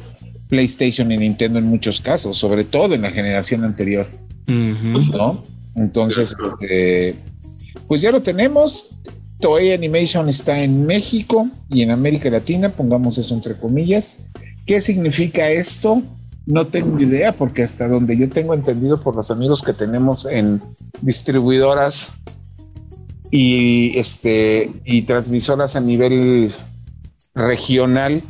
[0.49, 4.05] PlayStation y Nintendo en muchos casos, sobre todo en la generación anterior,
[4.47, 5.43] ¿no?
[5.77, 7.15] Entonces, este,
[7.87, 8.89] pues ya lo tenemos.
[9.41, 14.29] Toei Animation está en México y en América Latina, pongamos eso entre comillas.
[14.65, 16.01] ¿Qué significa esto?
[16.45, 20.61] No tengo idea, porque hasta donde yo tengo entendido por los amigos que tenemos en
[21.01, 22.09] distribuidoras
[23.31, 26.53] y este y transmisoras a nivel
[27.33, 28.21] regional,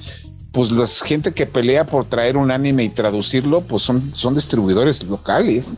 [0.52, 5.04] pues la gente que pelea por traer un anime y traducirlo, pues son, son distribuidores
[5.04, 5.74] locales.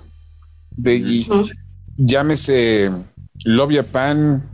[0.76, 1.26] De,
[1.98, 2.92] llámese
[3.46, 4.53] Love Japan,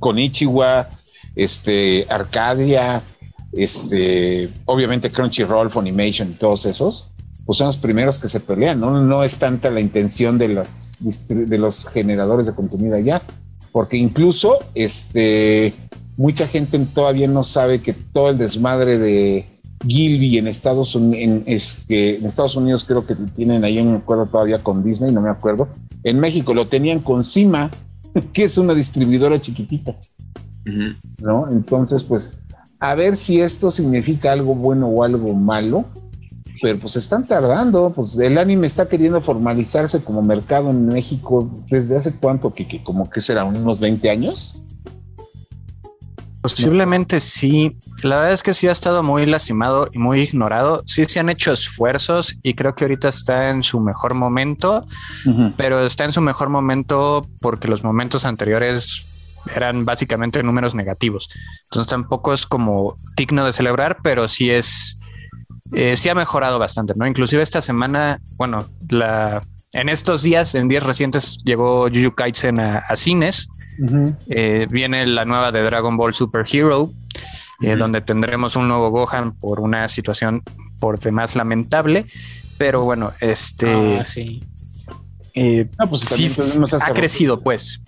[0.00, 0.90] Konichiwa,
[1.36, 3.04] este, Arcadia,
[3.52, 7.12] este, obviamente Crunchyroll, Funimation y todos esos,
[7.46, 9.00] pues son los primeros que se pelean, ¿no?
[9.00, 13.22] No es tanta la intención de, las, de los generadores de contenido allá,
[13.72, 15.74] porque incluso este,
[16.16, 19.46] mucha gente todavía no sabe que todo el desmadre de
[19.86, 24.62] Gilby en Estados, en, este, en Estados Unidos creo que tienen ahí, me acuerdo todavía
[24.62, 25.68] con Disney, no me acuerdo.
[26.04, 27.70] En México lo tenían con Cima,
[28.32, 29.96] que es una distribuidora chiquitita.
[31.20, 31.50] ¿No?
[31.50, 32.40] Entonces, pues,
[32.78, 35.84] a ver si esto significa algo bueno o algo malo,
[36.62, 41.96] pero pues están tardando, pues el anime está queriendo formalizarse como mercado en México desde
[41.96, 44.62] hace cuánto, que, que como que será unos 20 años.
[46.42, 47.76] Posiblemente sí.
[48.02, 50.82] La verdad es que sí ha estado muy lastimado y muy ignorado.
[50.86, 54.86] Sí se han hecho esfuerzos y creo que ahorita está en su mejor momento,
[55.56, 59.04] pero está en su mejor momento porque los momentos anteriores
[59.54, 61.28] eran básicamente números negativos.
[61.64, 64.98] Entonces tampoco es como digno de celebrar, pero sí es,
[65.72, 67.06] eh, sí ha mejorado bastante, ¿no?
[67.06, 72.96] Inclusive esta semana, bueno, la, en estos días, en días recientes, llegó Juju Kaisen a
[72.96, 73.48] cines
[74.28, 76.90] eh, viene la nueva de Dragon Ball Super Hero,
[77.60, 80.42] eh, donde tendremos un nuevo Gohan por una situación
[80.78, 82.06] por demás lamentable.
[82.58, 83.98] Pero bueno, este.
[83.98, 84.42] Ah, sí.
[85.34, 86.12] Eh, pues
[86.72, 87.80] ha crecido, pues.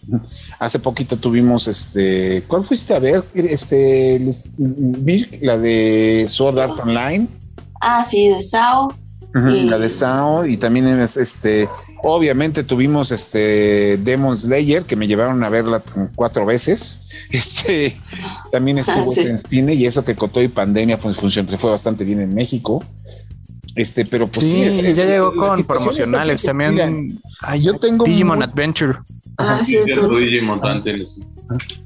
[0.59, 2.45] Hace poquito tuvimos este.
[2.47, 3.25] ¿Cuál fuiste a ver?
[3.35, 4.21] Este.
[5.41, 7.27] La de Sword Art Online.
[7.81, 8.95] Ah, sí, de Sao.
[9.35, 10.47] La de Sao.
[10.47, 11.69] Y también este
[12.05, 15.83] Obviamente tuvimos este Demon Slayer, que me llevaron a verla
[16.15, 16.99] cuatro veces.
[17.31, 17.97] Este
[18.51, 22.21] también estuvo en cine y eso que cotó y pandemia pues, funcionó, fue bastante bien
[22.21, 22.85] en México.
[23.75, 27.09] Este, pero pues sí, ya llegó con promocionales también.
[27.61, 28.99] yo tengo Digimon Adventure.
[29.39, 30.61] Ah, sí, Digimon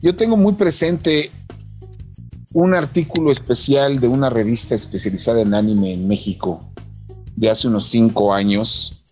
[0.03, 1.31] Yo tengo muy presente
[2.53, 6.65] un artículo especial de una revista especializada en anime en México
[7.37, 9.05] de hace unos cinco años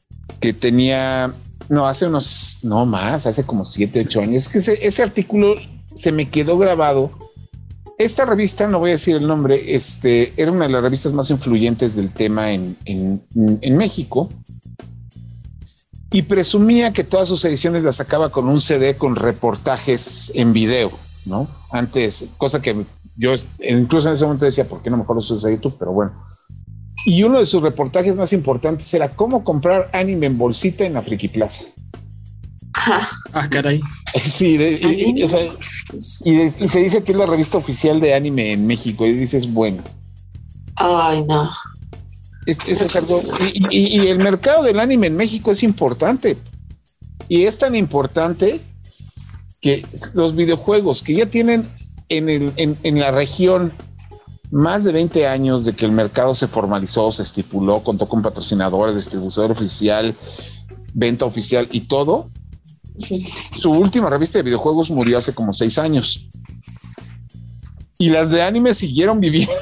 [0.45, 1.33] que tenía,
[1.71, 5.55] no, hace unos, no más, hace como siete, ocho años, que ese, artículo
[5.95, 7.13] se me quedó grabado.
[7.97, 11.31] Esta revista, no voy a decir el nombre, este, era una de las revistas más
[11.31, 14.29] influyentes del tema en, en, México
[16.13, 20.93] y presumía que todas sus ediciones las sacaba con un CD con reportajes en video,
[21.25, 21.49] ¿no?
[21.71, 22.85] Antes, cosa que
[23.17, 23.31] yo
[23.67, 25.77] incluso en ese momento decía, ¿por qué no mejor lo usas a YouTube?
[25.79, 26.13] Pero bueno,
[27.05, 31.03] y uno de sus reportajes más importantes era cómo comprar anime en bolsita en la
[31.03, 31.65] Friki Plaza.
[33.33, 33.81] Ah, caray.
[34.23, 39.07] Sí, y, se dice que es la revista oficial de anime en México.
[39.07, 39.83] Y dices, bueno.
[40.77, 41.51] Ay, no.
[43.71, 46.37] y, y, el mercado del anime en México es importante.
[47.29, 48.61] Y es tan importante
[49.61, 51.67] que los videojuegos que ya tienen
[52.09, 53.73] en, el, en, en la región
[54.55, 58.95] más de 20 años de que el mercado se formalizó, se estipuló, contó con patrocinadores,
[58.95, 60.15] distribuidor oficial,
[60.95, 62.31] venta oficial y todo.
[63.59, 66.29] Su última revista de videojuegos murió hace como seis años.
[67.99, 69.53] Y las de anime siguieron viviendo.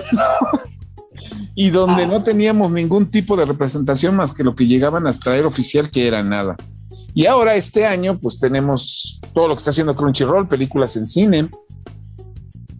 [1.54, 5.46] y donde no teníamos ningún tipo de representación más que lo que llegaban a traer
[5.46, 6.56] oficial, que era nada.
[7.14, 11.50] Y ahora este año, pues tenemos todo lo que está haciendo Crunchyroll, películas en cine,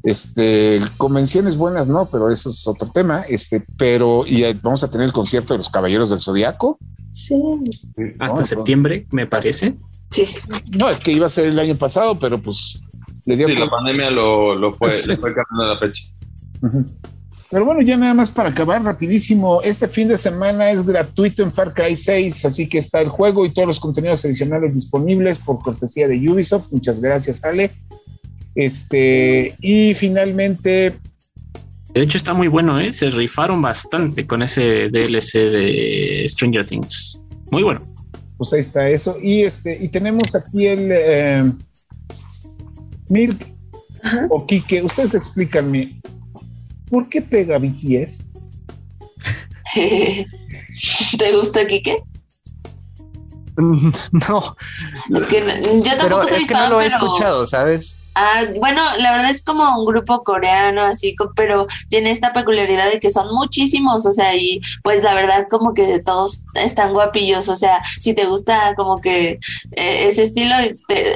[0.03, 3.23] este, convenciones buenas no, pero eso es otro tema.
[3.23, 6.79] Este, pero y vamos a tener el concierto de los Caballeros del Zodiaco.
[7.09, 7.35] Sí.
[8.19, 9.75] Hasta septiembre, me parece.
[10.11, 10.27] Sí.
[10.77, 12.81] No, es que iba a ser el año pasado, pero pues
[13.25, 13.47] le dio.
[13.47, 16.05] Sí, la pandemia lo, lo fue, le fue cambiando la fecha.
[17.51, 21.53] Pero bueno, ya nada más para acabar rapidísimo, este fin de semana es gratuito en
[21.53, 25.61] Far Cry 6, así que está el juego y todos los contenidos adicionales disponibles por
[25.61, 26.73] cortesía de Ubisoft.
[26.73, 27.73] Muchas gracias, Ale.
[28.55, 30.95] Este, y finalmente.
[31.95, 32.93] De hecho, está muy bueno, ¿eh?
[32.93, 37.25] Se rifaron bastante con ese DLC de Stranger Things.
[37.51, 37.81] Muy bueno.
[38.38, 39.17] Pues ahí está eso.
[39.23, 41.53] Y este, y tenemos aquí el eh,
[43.09, 43.47] Milk
[44.31, 44.83] o Kike.
[44.83, 46.01] Ustedes explícanme,
[46.88, 48.25] ¿por qué pega BTS?
[51.19, 51.99] ¿Te gusta Kike?
[53.57, 54.57] No.
[55.15, 55.41] Es que
[55.85, 57.99] yo tampoco pero es que no lo he escuchado, ¿sabes?
[58.14, 63.01] Ah, bueno, la verdad es como un grupo coreano, así, pero tiene esta peculiaridad de
[63.01, 67.57] que son muchísimos, o sea, y pues la verdad como que todos están guapillos, o
[67.57, 69.38] sea, si te gusta como que
[69.73, 70.54] eh, ese estilo,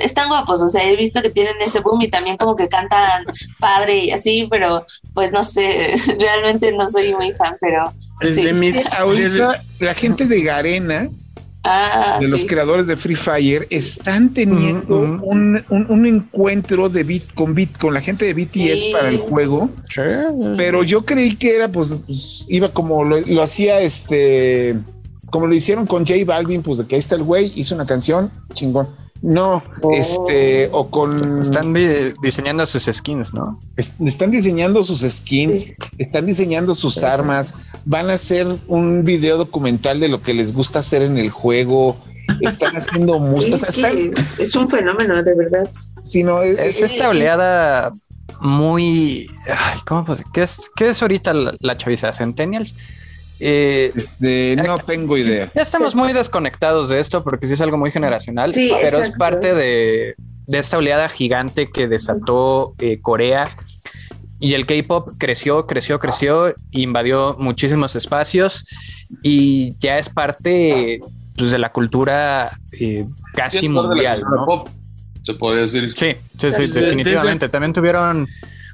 [0.03, 3.25] están guapos, o sea, he visto que tienen ese boom y también como que cantan
[3.59, 7.93] padre y así, pero pues no sé, realmente no soy muy fan, pero...
[8.33, 8.49] Sí.
[8.97, 11.11] Ahorita la gente de Garena
[11.69, 17.77] Ah, de los creadores de Free Fire están teniendo Un, encuentro de beat con beat
[17.79, 19.71] con la gente de BTS para el juego.
[20.57, 24.77] Pero yo creí que era, pues, pues iba como lo, hacía este
[25.31, 27.85] como lo hicieron con J Balvin, pues de que ahí está el güey, hizo una
[27.85, 28.87] canción, chingón.
[29.23, 29.63] No,
[29.93, 31.41] este, o con.
[31.41, 33.59] Están di- diseñando sus skins, ¿no?
[33.77, 35.75] es- están diseñando sus skins, Sí.
[35.99, 40.81] están diseñando sus armas, van a hacer un video documental de lo que les gusta
[40.81, 41.97] hacer en el juego,
[42.41, 45.71] están haciendo Sí, música, sí, están, es un fenómeno, de verdad.
[46.05, 47.93] sino, eh, Es eh, esta oleada
[48.41, 49.27] muy.
[49.49, 52.13] ay, ¿Cómo ¿Qué es, qué es ahorita la, la chaviza?
[52.13, 52.75] ¿Centennials?
[53.39, 55.51] Eh, este, no tengo idea.
[55.55, 59.11] ya estamos muy desconectados de esto porque sí es algo muy generacional, Sí, pero es
[59.11, 60.15] parte de,
[60.47, 63.49] de esta oleada gigante que desató eh, Corea.
[64.39, 68.67] Y el K-pop creció, creció, creció, invadió muchísimos espacios
[69.23, 71.01] y ya es parte
[71.37, 74.21] pues, de la cultura eh, casi mundial.
[74.21, 74.47] cultura ¿no?
[74.47, 74.69] pop,
[75.23, 75.93] se podría decir.
[75.95, 77.49] Sí, sí, sí, definitivamente.
[77.49, 78.29] También tuvieron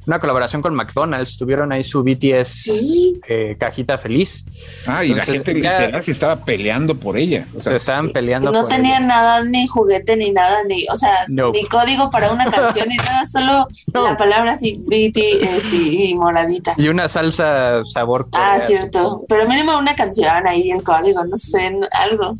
[0.07, 3.21] una colaboración con McDonald's, tuvieron ahí su BTS Sí.
[3.29, 4.45] eh, cajita feliz.
[4.87, 7.47] Ah, y la gente ya- literal se estaba peleando por ella.
[7.55, 8.51] O Se sea, estaban peleando.
[8.51, 9.07] No por tenía ello.
[9.07, 13.25] nada, ni juguete, ni nada, ni, o sea, ni código para una canción, ni nada,
[13.27, 14.05] solo No.
[14.05, 16.75] la palabra así, BTS y, y moradita.
[16.77, 18.29] Y una salsa sabor.
[18.33, 19.25] Ah, cierto.
[19.29, 22.35] Pero mínimo una canción ahí, el código, no sé, algo.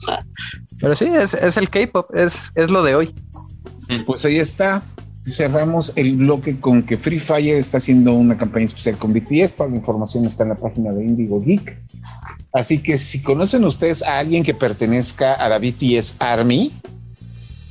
[0.81, 3.15] Pero sí, es, es el K-pop, es, es lo de hoy.
[4.05, 4.83] pues ahí está.
[5.25, 9.55] Cerramos el bloque con que Free Fire está haciendo una campaña especial con BTS.
[9.55, 11.79] Toda la información está en la página de Indigo Geek.
[12.53, 16.73] Así que si conocen ustedes a alguien que pertenezca a la BTS Army,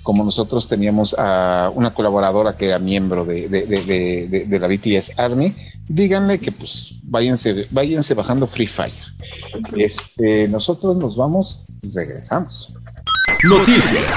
[0.02, 3.48] como nosotros teníamos a una colaboradora que era miembro de,
[4.50, 5.56] la BTS Army,
[5.88, 8.94] díganle que pues váyanse, váyanse bajando Free Fire.
[9.78, 12.74] Este, nosotros nos vamos y regresamos.
[13.44, 14.12] Noticias.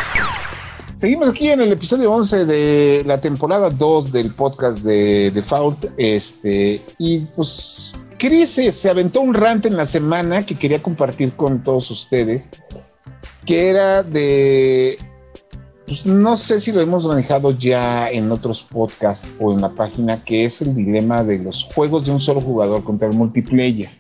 [0.97, 5.87] Seguimos aquí en el episodio 11 de la temporada 2 del podcast de Default.
[5.97, 11.33] Este, y pues Chris se, se aventó un rant en la semana que quería compartir
[11.33, 12.51] con todos ustedes,
[13.45, 14.97] que era de,
[15.85, 20.23] pues no sé si lo hemos manejado ya en otros podcasts o en la página,
[20.23, 23.91] que es el dilema de los juegos de un solo jugador contra el multiplayer.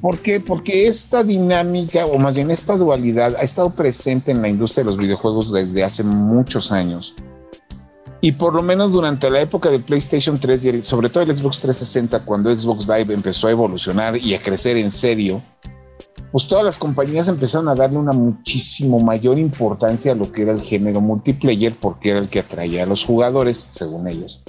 [0.00, 0.38] ¿Por qué?
[0.40, 4.90] Porque esta dinámica, o más bien esta dualidad, ha estado presente en la industria de
[4.90, 7.14] los videojuegos desde hace muchos años.
[8.20, 11.36] Y por lo menos durante la época del PlayStation 3 y el- sobre todo el
[11.36, 15.42] Xbox 360, cuando Xbox Live empezó a evolucionar y a crecer en serio,
[16.32, 20.52] pues todas las compañías empezaron a darle una muchísimo mayor importancia a lo que era
[20.52, 24.42] el género multiplayer, porque era el que atraía a los jugadores, según ellos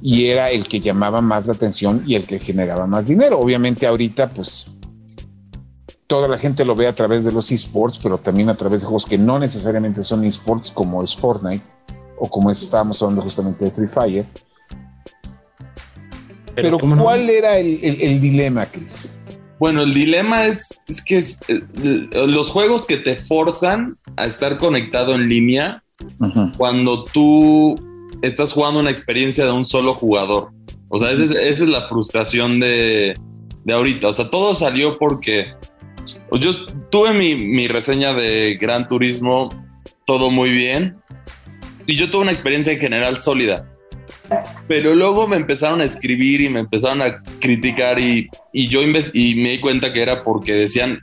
[0.00, 3.38] y era el que llamaba más la atención y el que generaba más dinero.
[3.38, 4.66] Obviamente ahorita pues
[6.12, 8.86] toda la gente lo ve a través de los esports, pero también a través de
[8.86, 11.64] juegos que no necesariamente son esports como es Fortnite
[12.18, 14.26] o como es- estábamos hablando justamente de Free Fire.
[16.54, 16.78] Pero.
[16.78, 19.10] ¿cuál era el, el- el dilema, Chris?
[19.58, 21.62] Bueno, el dilema es, es que es, eh,
[22.26, 25.82] los juegos que te forzan a estar conectado en línea
[26.58, 27.74] cuando tú
[28.20, 30.50] estás jugando una experiencia de un solo jugador.
[30.90, 33.14] O sea, esa es, esa es la frustración de,
[33.64, 34.08] de ahorita.
[34.08, 35.54] O sea, todo salió porque
[36.40, 36.50] yo
[36.90, 39.50] tuve mi, mi reseña de Gran Turismo,
[40.06, 40.96] todo muy bien.
[41.86, 43.68] Y yo tuve una experiencia en general sólida.
[44.68, 48.86] Pero luego me empezaron a escribir y me empezaron a criticar y, y yo y
[48.86, 51.00] me di cuenta que era porque decían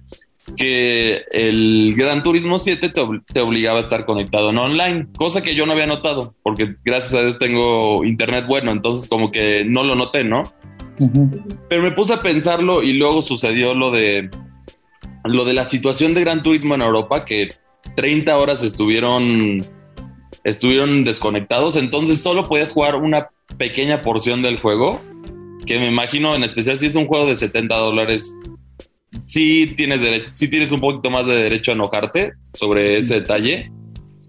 [0.58, 5.44] que el Gran Turismo 7 te, ob- te obligaba a estar conectado en online, cosa
[5.44, 9.64] que yo no había notado, porque gracias a Dios tengo internet bueno, entonces como que
[9.66, 10.44] no lo noté, ¿no?
[11.70, 14.30] Pero me puse a pensarlo y luego sucedió lo de
[15.26, 17.50] lo de la situación de Gran Turismo en Europa, que
[17.96, 19.66] 30 horas estuvieron
[20.44, 25.02] estuvieron desconectados, entonces solo podías jugar una pequeña porción del juego,
[25.66, 28.38] que me imagino en especial si es un juego de 70 dólares,
[29.26, 33.72] sí tienes, derecho, sí tienes un poquito más de derecho a enojarte sobre ese detalle.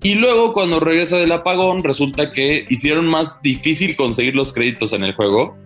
[0.02, 5.04] Y luego cuando regresa del apagón resulta que hicieron más difícil conseguir los créditos en
[5.04, 5.58] el juego.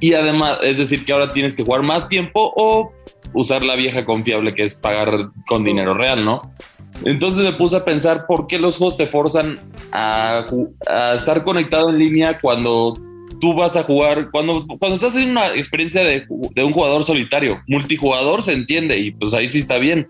[0.00, 2.92] Y además, es decir, que ahora tienes que jugar más tiempo o
[3.34, 6.50] usar la vieja confiable que es pagar con dinero real, ¿no?
[7.04, 9.60] Entonces me puse a pensar por qué los juegos te forzan
[9.90, 10.44] a,
[11.14, 12.98] estar conectado en línea cuando
[13.40, 17.60] tú vas a jugar, cuando, cuando estás en una experiencia de, de un jugador solitario.
[17.66, 20.08] Multijugador se entiende y pues ahí sí está bien.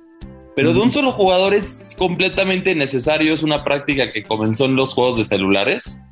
[0.55, 4.93] Pero de un solo jugador es completamente necesario, es una práctica que comenzó en los
[4.93, 6.03] juegos de celulares.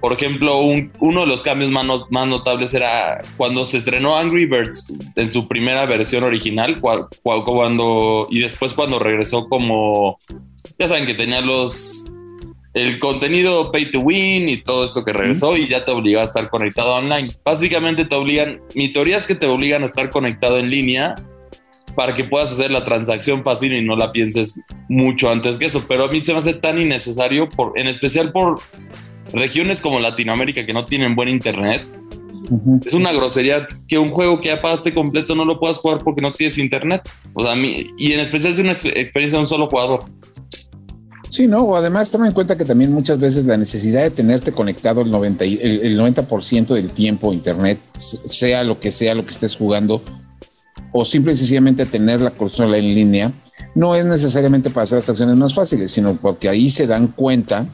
[0.00, 4.16] Por ejemplo, un- uno de los cambios más, no- más notables era cuando se estrenó
[4.16, 10.18] Angry Birds en su primera versión original, cua- cua- cuando y después cuando regresó como
[10.78, 12.10] ya saben que tenía los
[12.74, 16.26] el contenido pay to win y todo esto que regresó y ya te obligaba a
[16.28, 17.28] estar conectado online.
[17.42, 21.14] Básicamente te obligan, mi teoría es que te obligan a estar conectado en línea
[21.96, 25.84] para que puedas hacer la transacción fácil y no la pienses mucho antes que eso.
[25.88, 28.60] Pero a mí se me hace tan innecesario, por, en especial por
[29.32, 31.84] regiones como Latinoamérica que no tienen buen internet.
[32.84, 36.20] Es una grosería que un juego que ya pagaste completo no lo puedas jugar porque
[36.20, 37.02] no tienes internet.
[37.32, 40.04] O sea, a mí, y en especial es una experiencia de un solo jugador.
[41.28, 45.00] Sí, no, además toma en cuenta que también muchas veces la necesidad de tenerte conectado
[45.00, 49.32] el 90%, el, el 90 del tiempo a internet, sea lo que sea lo que
[49.32, 50.02] estés jugando,
[50.98, 53.30] o simple y sencillamente tener la consola en línea,
[53.74, 57.66] no es necesariamente para hacer las acciones más fáciles, sino porque ahí se dan cuenta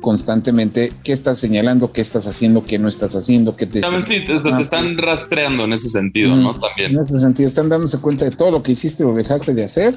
[0.00, 3.80] constantemente qué estás señalando, qué estás haciendo, qué no estás haciendo, qué te...
[3.80, 6.52] También sí, te, están rastreando en ese sentido, ¿no?
[6.58, 6.92] También.
[6.92, 9.94] En ese sentido, están dándose cuenta de todo lo que hiciste o dejaste de hacer,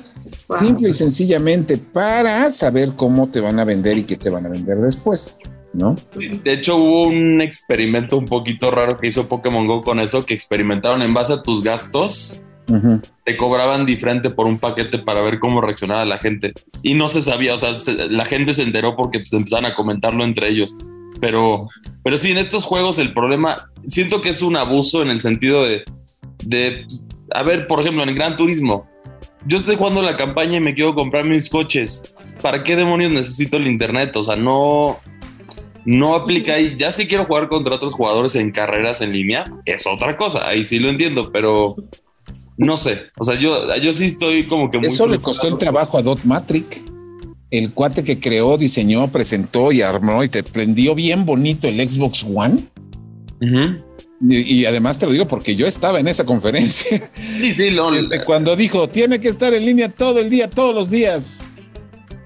[0.58, 4.50] simple y sencillamente para saber cómo te van a vender y qué te van a
[4.50, 5.38] vender después.
[5.74, 5.98] ¿No?
[6.16, 10.34] De hecho, hubo un experimento un poquito raro que hizo Pokémon Go con eso, que
[10.34, 12.46] experimentaron en base a tus gastos
[13.24, 16.54] te cobraban diferente por un paquete para ver cómo reaccionaba la gente.
[16.82, 17.72] Y no se sabía, o sea,
[18.10, 20.76] la gente se enteró porque pues, empezaron a comentarlo entre ellos.
[21.20, 21.68] Pero,
[22.04, 25.64] pero sí, en estos juegos el problema, siento que es un abuso en el sentido
[25.64, 25.84] de,
[26.44, 26.86] de,
[27.32, 28.88] a ver, por ejemplo, en el Gran Turismo,
[29.48, 32.14] yo estoy jugando la campaña y me quiero comprar mis coches.
[32.42, 34.16] ¿Para qué demonios necesito el internet?
[34.16, 35.00] O sea, no,
[35.86, 36.76] no aplica ahí.
[36.78, 40.48] Ya si quiero jugar contra otros jugadores en carreras en línea, es otra cosa.
[40.48, 41.76] Ahí sí lo entiendo, pero
[42.58, 44.78] no sé, o sea, yo, yo sí estoy como que...
[44.78, 46.82] Eso le costó el trabajo a Dot Matrix.
[47.52, 52.26] El cuate que creó, diseñó, presentó y armó y te prendió bien bonito el Xbox
[52.34, 52.66] One.
[54.22, 57.02] y, además te lo digo porque yo estaba en esa conferencia.
[57.40, 60.74] Sí, sí, lo, Desde cuando dijo, tiene que estar en línea todo el día, todos
[60.74, 61.44] los días.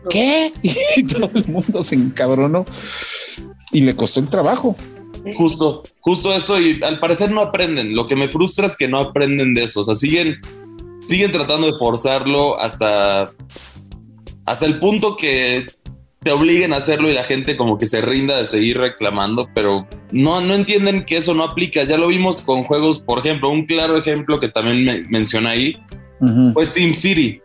[0.09, 0.53] ¿Qué?
[0.95, 2.65] Y todo el mundo se encabronó
[3.71, 4.75] y le costó el trabajo.
[5.35, 7.95] Justo, justo eso, y al parecer no aprenden.
[7.95, 9.81] Lo que me frustra es que no aprenden de eso.
[9.81, 10.37] O sea, siguen,
[11.01, 13.31] siguen tratando de forzarlo hasta,
[14.45, 15.67] hasta el punto que
[16.21, 19.87] te obliguen a hacerlo y la gente como que se rinda de seguir reclamando, pero
[20.11, 21.83] no, no entienden que eso no aplica.
[21.83, 25.77] Ya lo vimos con juegos, por ejemplo, un claro ejemplo que también me menciona ahí
[26.53, 27.41] fue SimCity.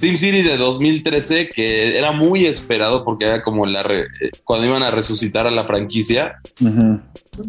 [0.00, 3.84] SimCity de 2013, que era muy esperado porque era como la
[4.44, 6.40] cuando iban a resucitar a la franquicia.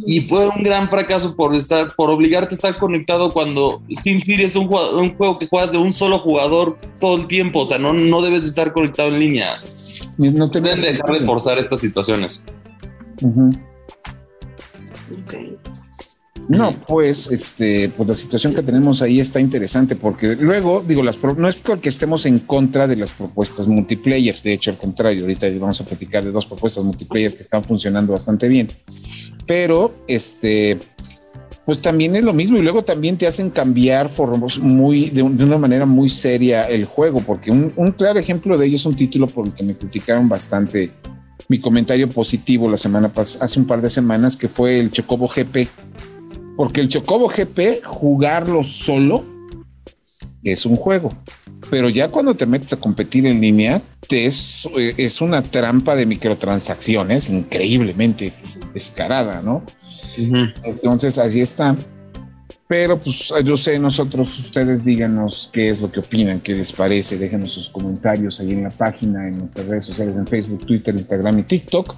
[0.06, 4.58] Y fue un gran fracaso por estar, por obligarte a estar conectado cuando SimCity es
[4.58, 7.62] un, un juego que juegas de un solo jugador todo el tiempo.
[7.62, 9.48] O sea, no, no debes de estar conectado en línea.
[10.18, 12.44] No te debes dejar de forzar estas situaciones.
[16.48, 21.18] No, pues, este, pues la situación que tenemos ahí está interesante porque luego, digo, las
[21.38, 25.48] no es porque estemos en contra de las propuestas multiplayer, de hecho, al contrario, ahorita
[25.60, 28.70] vamos a platicar de dos propuestas multiplayer que están funcionando bastante bien,
[29.48, 30.78] pero este,
[31.66, 35.58] pues también es lo mismo y luego también te hacen cambiar formos muy, de, una
[35.58, 39.28] manera muy seria el juego, porque un, un claro ejemplo de ello es un título
[39.28, 40.92] por el que me criticaron bastante
[41.48, 45.28] mi comentario positivo la semana pasada, hace un par de semanas, que fue el Chocobo
[45.28, 45.68] GP
[46.62, 49.26] porque el Chocobo GP, jugarlo solo,
[50.44, 51.12] es un juego.
[51.72, 56.06] Pero ya cuando te metes a competir en línea, te es, es una trampa de
[56.06, 58.32] microtransacciones increíblemente
[58.76, 59.64] descarada, ¿no?
[60.64, 61.76] Entonces, así está.
[62.72, 67.18] Pero pues yo sé, nosotros, ustedes díganos qué es lo que opinan, qué les parece,
[67.18, 71.40] déjenos sus comentarios ahí en la página, en nuestras redes sociales, en Facebook, Twitter, Instagram
[71.40, 71.94] y TikTok.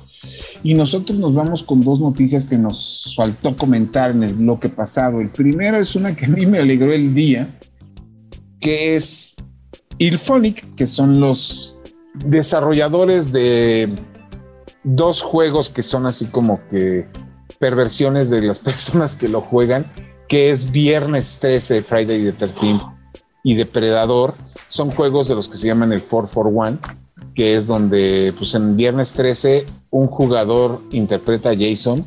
[0.64, 5.22] Y nosotros nos vamos con dos noticias que nos faltó comentar en el bloque pasado.
[5.22, 7.56] El primero es una que a mí me alegró el día,
[8.60, 9.36] que es
[10.00, 11.80] Ilphonic, que son los
[12.16, 13.90] desarrolladores de
[14.84, 17.08] dos juegos que son así como que
[17.60, 19.86] perversiones de las personas que lo juegan
[20.28, 22.80] que es Viernes 13, Friday the 13
[23.44, 24.34] y Depredador,
[24.68, 26.80] son juegos de los que se llaman el 441,
[27.36, 32.06] que es donde pues en Viernes 13 un jugador interpreta a Jason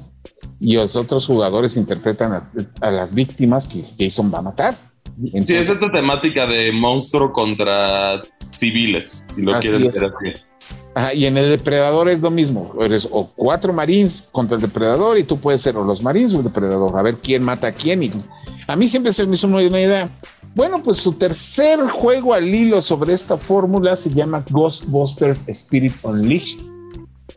[0.61, 2.33] y los otros jugadores interpretan
[2.81, 4.75] a, las víctimas que Jason va a matar.
[5.47, 10.47] sí, es esta temática de monstruo contra civiles, si lo quieres decir así
[11.14, 12.74] y en el depredador es lo mismo.
[12.80, 16.38] Eres o cuatro marines contra el depredador y tú puedes ser o los marines o
[16.38, 16.97] el depredador.
[16.97, 18.03] A ver quién mata a quién.
[18.03, 18.12] Y
[18.66, 20.09] a mí siempre se me hizo una, idea.
[20.55, 26.61] Bueno, pues su tercer juego al hilo sobre esta fórmula se llama Ghostbusters Spirit Unleashed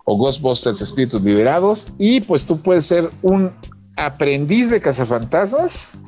[0.06, 1.90] o Ghostbusters Espíritus Liberados.
[1.98, 3.52] Y pues tú puedes ser un
[3.98, 6.04] aprendiz de cazafantasmas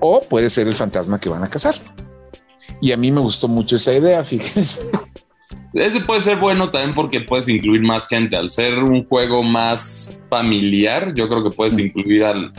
[0.00, 1.76] o puedes ser el fantasma que van a cazar.
[2.80, 4.80] Y a mí me gustó mucho esa idea, fíjense.
[5.74, 8.36] Ese puede ser bueno también porque puedes incluir más gente.
[8.36, 12.52] Al ser un juego más familiar, yo creo que puedes incluir a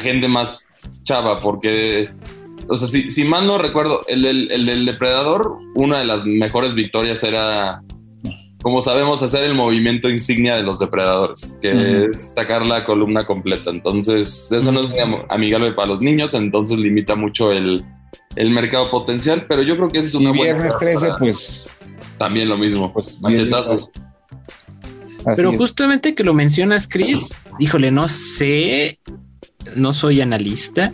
[0.00, 0.68] gente más
[1.04, 2.10] chava, porque
[2.68, 6.24] o sea, si, si mal no recuerdo, el del, el del depredador, una de las
[6.26, 7.82] mejores victorias era,
[8.62, 13.70] como sabemos, hacer el movimiento insignia de los depredadores, que es sacar la columna completa.
[13.70, 17.82] Entonces, eso no es muy am- amigable para los niños, entonces limita mucho el,
[18.36, 21.06] el mercado potencial, pero yo creo que esa es Y una buena viernes idea 13,
[21.06, 21.68] para- pues.
[22.20, 23.90] También lo mismo, Pues, machetazos.
[25.36, 25.56] Pero es.
[25.56, 28.98] justamente que lo mencionas, Chris, híjole, no sé,
[29.74, 30.92] no soy analista,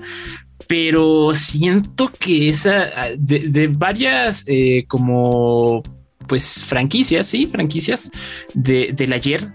[0.69, 5.83] pero siento que esa de, de varias eh, como
[6.29, 8.11] pues franquicias, sí, franquicias
[8.55, 9.49] de, del ayer,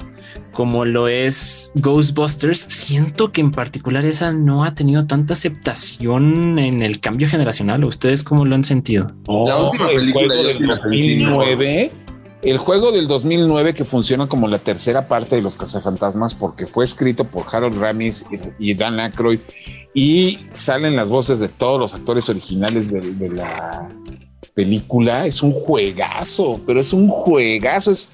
[0.53, 6.81] como lo es Ghostbusters, siento que en particular esa no ha tenido tanta aceptación en
[6.81, 7.83] el cambio generacional.
[7.83, 9.11] ¿Ustedes cómo lo han sentido?
[9.27, 11.91] La última el película del sí la sentí 2009,
[12.43, 16.83] el juego del 2009 que funciona como la tercera parte de los cazafantasmas porque fue
[16.83, 18.25] escrito por Harold Ramis
[18.59, 19.39] y, y Dan Aykroyd
[19.93, 23.89] y salen las voces de todos los actores originales de, de la
[24.53, 25.25] película.
[25.25, 27.91] Es un juegazo, pero es un juegazo.
[27.91, 28.09] Es,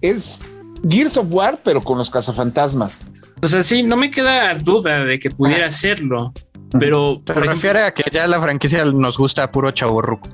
[0.00, 0.42] es
[0.88, 3.00] Gears of War, pero con los cazafantasmas.
[3.42, 6.32] O sea, sí, no me queda duda de que pudiera hacerlo,
[6.78, 10.28] pero Se por ejemplo, refiere a que ya la franquicia nos gusta puro chaburruco.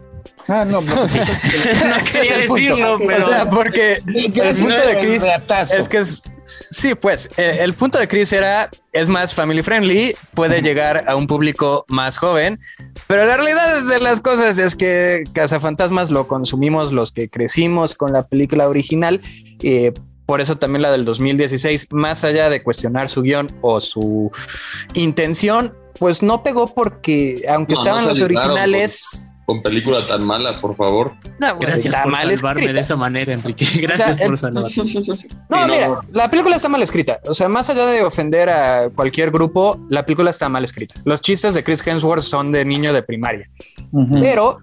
[0.48, 0.80] Ah, no, no.
[0.80, 1.18] Sí.
[1.88, 4.02] no quería decirlo, pero O sea, porque
[4.34, 5.24] Que el punto de Chris
[5.76, 6.22] es que es.
[6.48, 11.16] Sí, pues eh, el punto de Chris era es más family friendly, puede llegar a
[11.16, 12.60] un público más joven,
[13.08, 18.12] pero la realidad de las cosas es que Cazafantasmas lo consumimos los que crecimos con
[18.12, 19.20] la película original.
[19.60, 19.92] eh,
[20.26, 24.30] por eso también la del 2016, más allá de cuestionar su guion o su
[24.94, 30.74] intención, pues no pegó porque aunque No, estaban los originales, Con película tan mala, por
[30.76, 31.12] favor.
[31.38, 32.72] no, güey, gracias está por mal salvarme escrita.
[32.72, 33.66] de esa manera, Enrique.
[33.80, 34.70] Gracias por salvarme.
[35.48, 37.18] No, mira, la película está mal escrita.
[37.26, 40.96] O sea, más allá de ofender a cualquier grupo, la película está mal escrita.
[41.04, 43.48] Los chistes de Chris Hemsworth son de niño de primaria,
[44.20, 44.58] pero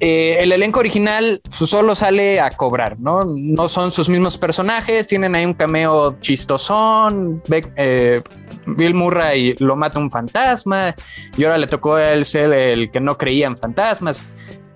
[0.00, 3.24] eh, el elenco original solo sale a cobrar, ¿no?
[3.24, 7.42] No son sus mismos personajes, tienen ahí un cameo chistosón.
[7.44, 8.22] Beck- eh,
[8.66, 10.94] Bill Murray lo mata un fantasma
[11.36, 14.24] y ahora le tocó a él ser el que no creía en fantasmas.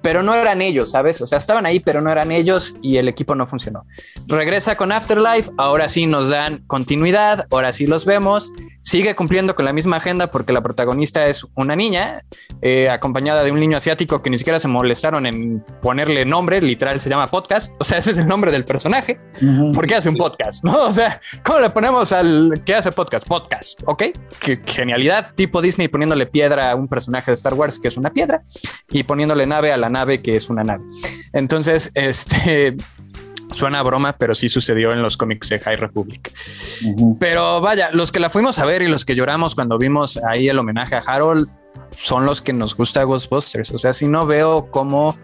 [0.02, 1.20] Pero no eran ellos, ¿sabes?
[1.20, 3.86] O sea, estaban ahí, pero no eran ellos y el equipo no funcionó.
[4.26, 9.64] Regresa con Afterlife, ahora sí nos dan continuidad, ahora sí los vemos, sigue cumpliendo con
[9.64, 12.22] la misma agenda porque la protagonista es una niña,
[12.60, 17.00] eh, acompañada de un niño asiático que ni siquiera se molestaron en ponerle nombre, literal
[17.00, 19.72] se llama podcast, o sea, ese es el nombre del personaje, Ujú.
[19.72, 20.64] ¿por qué hace un podcast?
[20.64, 20.86] ¿No?
[20.86, 23.26] O sea, ¿cómo le ponemos al que hace podcast?
[23.26, 24.02] Podcast, ¿ok?
[24.40, 28.10] Qué genialidad, tipo Disney poniéndole piedra a un personaje de Star Wars que es una
[28.10, 28.42] piedra
[28.90, 30.82] y poniéndole nave a la nave que es una nave.
[31.32, 32.76] Entonces, este...
[33.52, 36.32] Suena a broma, pero sí sucedió en los cómics de High Republic.
[37.20, 40.48] Pero vaya, los que la fuimos a ver y los que lloramos cuando vimos ahí
[40.48, 41.50] el homenaje a Harold
[41.90, 43.70] son los que nos gusta Ghostbusters.
[43.72, 45.18] O sea, si no veo cómo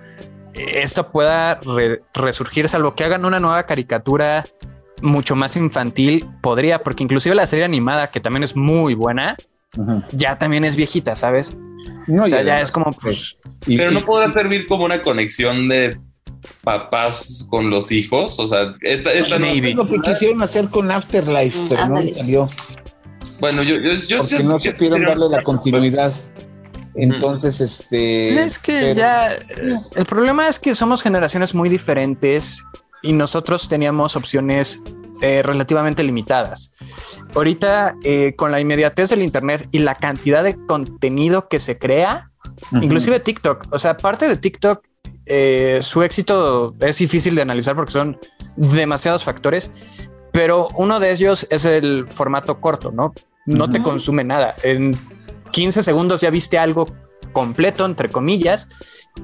[0.52, 4.44] esto pueda re- resurgir, salvo que hagan una nueva caricatura
[5.00, 9.38] mucho más infantil, podría, porque inclusive la serie animada, que también es muy buena,
[10.12, 11.56] ya también es viejita, ¿sabes?
[12.07, 15.01] No, O sea, ya es como, pues, y- Pero no y- podrá servir como una
[15.03, 15.99] conexión de
[16.64, 18.39] papás con los hijos.
[18.41, 22.47] O sea, esta, esta no- es lo que quisieron hacer con Afterlife, pero no salió.
[23.41, 26.12] Bueno, yo, yo, yo porque no que supieron darle la continuidad.
[26.95, 28.31] Entonces, este.
[28.35, 29.29] Pues es que pero- ya
[29.95, 32.64] el problema es que somos generaciones muy diferentes
[33.03, 34.81] y nosotros teníamos opciones
[35.20, 36.72] eh, relativamente limitadas.
[37.34, 42.30] Ahorita eh, con la inmediatez del internet y la cantidad de contenido que se crea,
[42.72, 42.82] Ujú.
[42.82, 44.84] inclusive TikTok, o sea, aparte de TikTok,
[45.26, 48.18] eh, su éxito es difícil de analizar porque son
[48.56, 49.70] demasiados factores,
[50.32, 53.12] pero uno de ellos es el formato corto, ¿no?
[53.44, 54.54] No te consume nada.
[54.62, 54.98] En
[55.52, 56.86] 15 segundos ya viste algo
[57.32, 58.68] completo, entre comillas,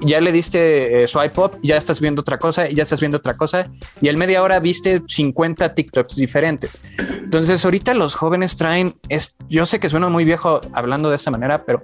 [0.01, 3.37] ya le diste eh, swipe up, ya estás viendo otra cosa, ya estás viendo otra
[3.37, 3.69] cosa,
[4.01, 6.79] y al media hora viste 50 TikToks diferentes.
[6.97, 11.31] Entonces, ahorita los jóvenes traen, es, yo sé que suena muy viejo hablando de esta
[11.31, 11.81] manera, pero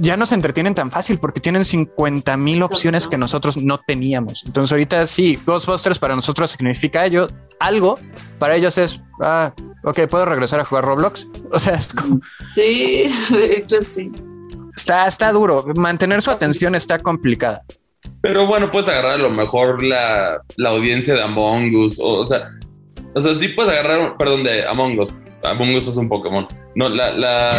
[0.00, 4.42] ya no se entretienen tan fácil porque tienen 50 mil opciones que nosotros no teníamos.
[4.44, 7.28] Entonces, ahorita sí, Ghostbusters para nosotros significa ello,
[7.58, 7.98] algo,
[8.38, 9.52] para ellos es, ah,
[9.84, 11.28] ok, puedo regresar a jugar Roblox.
[11.52, 12.20] O sea, es como,
[12.54, 14.10] Sí, de hecho sí.
[14.80, 15.64] Está, está duro.
[15.76, 17.62] Mantener su atención está complicada.
[18.22, 22.00] Pero bueno, puedes agarrar a lo mejor la, la audiencia de Among Us.
[22.00, 22.50] O, o sea,
[23.14, 25.12] o sea, sí puedes agarrar, perdón, de Among Us.
[25.42, 26.46] Among Us es un Pokémon.
[26.74, 27.58] No, la, la,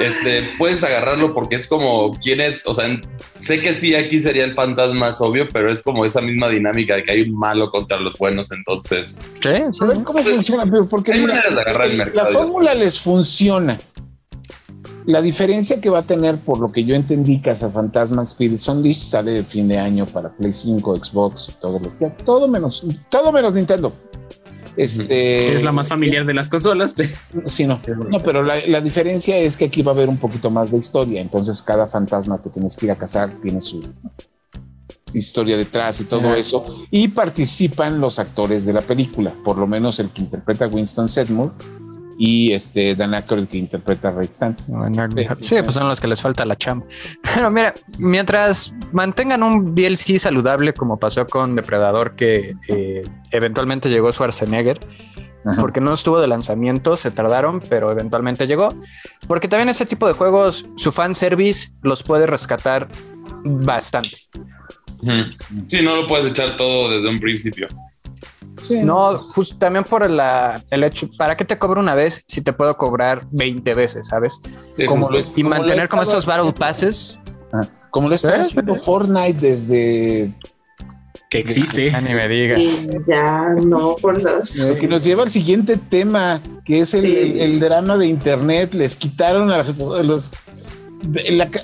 [0.00, 3.00] este, puedes agarrarlo porque es como quién es, o sea, en-
[3.38, 6.94] sé que sí, aquí sería el fantasma es obvio, pero es como esa misma dinámica
[6.94, 9.20] de que hay un malo contra los buenos, entonces.
[9.40, 9.78] Sí, sí.
[9.82, 13.78] A ver cómo funciona, porque Hay mira, maneras de agarrar el la fórmula les funciona.
[15.06, 19.32] La diferencia que va a tener, por lo que yo entendí, Fantasma Spirit Unleashed sale
[19.32, 23.54] de fin de año para Play 5, Xbox, todo lo que todo menos, todo menos
[23.54, 23.92] Nintendo.
[24.76, 26.94] Este, es la más familiar de las consolas.
[27.46, 30.50] Sí, no, no pero la, la, diferencia es que aquí va a haber un poquito
[30.50, 31.20] más de historia.
[31.20, 33.82] Entonces, cada fantasma te tienes que ir a cazar, tiene su
[35.12, 36.64] historia detrás y todo eso.
[36.90, 41.08] Y participan los actores de la película, por lo menos el que interpreta a Winston
[41.08, 41.52] Sedmore
[42.22, 44.70] y este Dan Aykroyd que interpreta a Ray Stantz.
[45.40, 46.84] Sí, pues son los que les falta la chamba.
[47.34, 53.00] Pero mira, mientras mantengan un DLC saludable como pasó con Depredador que eh,
[53.30, 54.78] eventualmente llegó Schwarzenegger,
[55.58, 58.74] porque no estuvo de lanzamiento, se tardaron, pero eventualmente llegó.
[59.26, 62.88] Porque también ese tipo de juegos, su fan service los puede rescatar
[63.44, 64.18] bastante.
[65.68, 67.66] Sí, no lo puedes echar todo desde un principio.
[68.82, 72.76] No, justo también por el hecho, ¿para qué te cobro una vez si te puedo
[72.76, 74.40] cobrar 20 veces, sabes?
[74.86, 77.18] como, y mantener como estos Battle Passes.
[77.52, 80.32] Ah, como lo está haciendo Fortnite desde
[81.30, 81.92] que existe.
[82.02, 82.60] ni me digas.
[83.06, 84.58] ya, no, por dos.
[84.58, 88.74] Eh, que nos lleva al siguiente tema, que es el, drama de Internet.
[88.74, 89.62] Les quitaron a
[90.02, 90.30] los,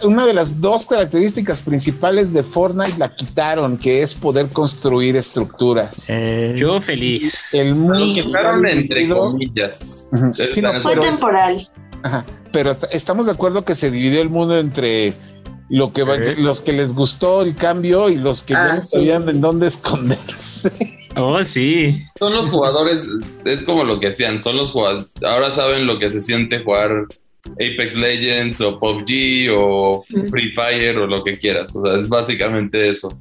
[0.03, 6.07] una de las dos características principales de Fortnite la quitaron, que es poder construir estructuras.
[6.09, 7.53] Eh, yo feliz.
[7.53, 8.05] El mundo
[8.69, 10.09] entre comillas.
[10.83, 11.69] Fue temporal.
[12.53, 15.15] pero estamos de acuerdo que se dividió el mundo entre
[15.69, 16.05] lo que
[16.39, 19.69] los que les gustó el cambio y los que ya no ah, sabían en dónde
[19.69, 20.73] esconderse.
[21.19, 22.03] Oh, sí.
[22.19, 23.11] Son los jugadores,
[23.47, 27.07] es como lo que hacían, son los jugadores, ahora saben lo que se siente jugar
[27.53, 31.75] Apex Legends o PUBG o Free Fire o lo que quieras.
[31.77, 33.21] O sea, es básicamente eso.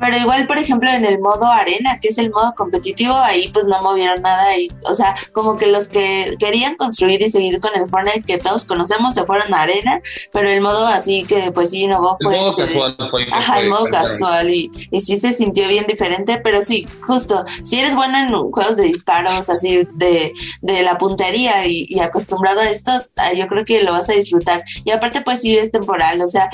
[0.00, 3.66] Pero igual, por ejemplo, en el modo arena, que es el modo competitivo, ahí pues
[3.66, 4.56] no movieron nada.
[4.56, 8.38] Y, o sea, como que los que querían construir y seguir con el Fortnite que
[8.38, 10.00] todos conocemos se fueron a arena,
[10.32, 12.34] pero el modo así que pues sí innovó fue...
[12.34, 13.28] El modo este casual.
[13.32, 14.50] ajá, el modo casual.
[14.50, 18.76] Y, y sí se sintió bien diferente, pero sí, justo, si eres bueno en juegos
[18.76, 20.32] de disparos, así de,
[20.62, 24.64] de la puntería y, acostumbrado a esto, ah, yo creo que lo vas a disfrutar.
[24.84, 26.48] Y aparte pues sí es temporal, o sea,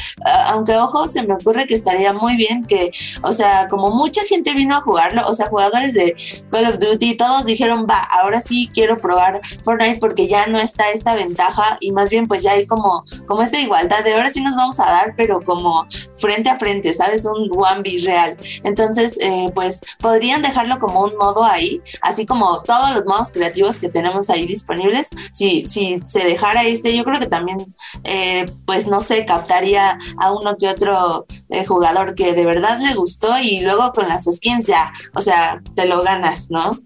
[0.47, 2.91] aunque ojo, se me ocurre que estaría muy bien que...
[3.23, 6.17] O sea, como mucha gente vino a jugarlo, o sea, jugadores de
[6.51, 10.91] Call of Duty, todos dijeron, va, ahora sí quiero probar Fortnite porque ya no está
[10.91, 14.41] esta ventaja y más bien pues ya hay como, como esta igualdad de ahora sí
[14.43, 17.25] nos vamos a dar, pero como frente a frente, ¿sabes?
[17.25, 18.37] Un one b real.
[18.63, 23.79] Entonces, eh, pues podrían dejarlo como un modo ahí, así como todos los modos creativos
[23.79, 25.11] que tenemos ahí disponibles.
[25.33, 27.67] Si, si se dejara este, yo creo que también,
[28.05, 32.95] eh, pues no sé, captaría a uno que otro eh, jugador que de verdad le
[32.95, 36.79] gustó y luego con las skins ya, o sea, te lo ganas, ¿no?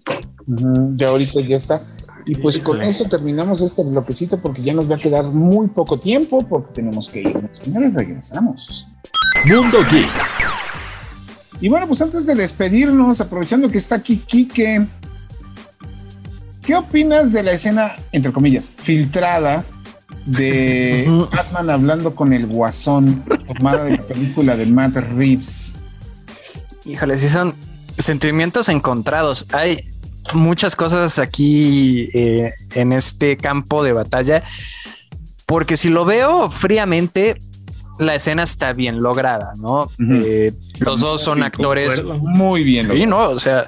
[0.95, 1.81] ya ahorita ya está.
[2.25, 5.97] Y pues con eso terminamos este bloquecito porque ya nos va a quedar muy poco
[5.97, 7.57] tiempo porque tenemos que irnos.
[7.57, 8.87] Señores, regresamos.
[9.47, 10.09] Mundo Geek.
[11.61, 14.85] Y bueno, pues antes de despedirnos, aprovechando que está aquí Kike,
[16.61, 19.65] ¿qué opinas de la escena, entre comillas, filtrada
[20.25, 25.73] de Batman hablando con el guasón, tomada de la película de Matt Reeves?
[26.85, 27.55] Híjole, sí son
[27.97, 29.45] sentimientos encontrados.
[29.51, 29.83] Hay
[30.33, 34.43] muchas cosas aquí eh, en este campo de batalla,
[35.45, 37.37] porque si lo veo fríamente,
[37.99, 39.89] la escena está bien lograda, ¿no?
[39.99, 42.89] Eh, los dos son actores muy bien.
[42.89, 43.29] Sí, ¿no?
[43.29, 43.67] O sea,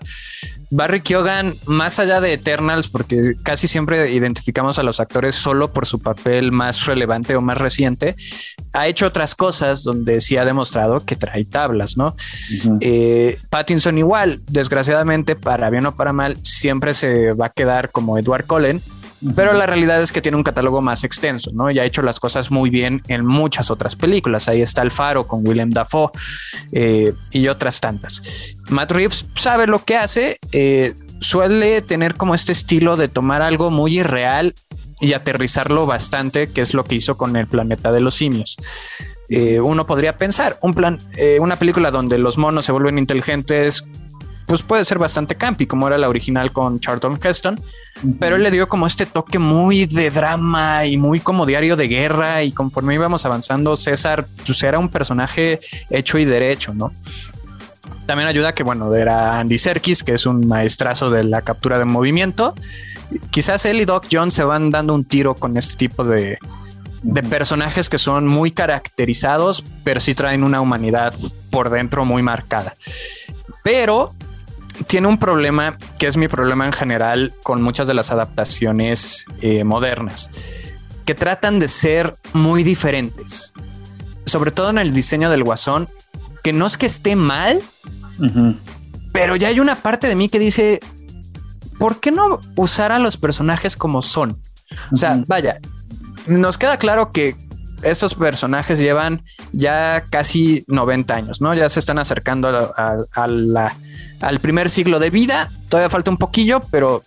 [0.72, 5.86] Barry Keoghan, más allá de Eternals, porque casi siempre identificamos a los actores solo por
[5.86, 8.16] su papel más relevante o más reciente,
[8.74, 12.16] ha hecho otras cosas donde sí ha demostrado que trae tablas, ¿no?
[12.80, 18.18] Eh, Pattinson igual, desgraciadamente, para bien o para mal, siempre se va a quedar como
[18.18, 18.82] Edward Cullen,
[19.36, 21.70] pero la realidad es que tiene un catálogo más extenso, ¿no?
[21.70, 24.48] Y ha hecho las cosas muy bien en muchas otras películas.
[24.48, 26.10] Ahí está El Faro con Willem Dafoe
[26.72, 28.24] eh, y otras tantas.
[28.70, 33.70] Matt Reeves sabe lo que hace, eh, suele tener como este estilo de tomar algo
[33.70, 34.56] muy irreal
[35.00, 38.58] y aterrizarlo bastante, que es lo que hizo con el planeta de los simios.
[39.30, 40.98] Eh, uno podría pensar, un plan,
[41.40, 43.84] una película donde los monos se vuelven inteligentes
[44.52, 47.58] pues puede ser bastante campi, como era la original con Charlton Heston,
[48.20, 51.88] pero él le dio como este toque muy de drama y muy como diario de
[51.88, 56.92] guerra y conforme íbamos avanzando, César pues era un personaje hecho y derecho, ¿no?
[58.06, 61.86] También ayuda que, bueno, era Andy Serkis, que es un maestrazo de la captura de
[61.86, 62.54] movimiento.
[63.30, 66.40] Quizás él y Doc Jones se van dando un tiro con este tipo de,
[67.04, 71.14] de personajes que son muy caracterizados, pero sí traen una humanidad
[71.52, 72.74] por dentro muy marcada.
[73.64, 74.10] Pero
[74.88, 79.64] tiene un problema que es mi problema en general con muchas de las adaptaciones eh,
[79.64, 80.32] modernas.
[81.06, 83.54] que tratan de ser muy diferentes,
[84.26, 85.88] sobre todo en el diseño del guasón,
[86.44, 87.62] que no es que esté mal,
[89.12, 90.80] pero ya hay una parte de mí que dice,
[91.80, 94.40] ¿por qué no usar a los personajes como son?
[94.92, 95.60] O sea, vaya,
[96.28, 97.36] nos queda claro que
[97.84, 99.22] estos personajes llevan
[99.52, 101.54] ya casi 90 años, ¿no?
[101.54, 102.74] Ya se están acercando
[103.16, 105.50] al primer siglo de vida.
[105.70, 107.02] Todavía falta un poquillo, pero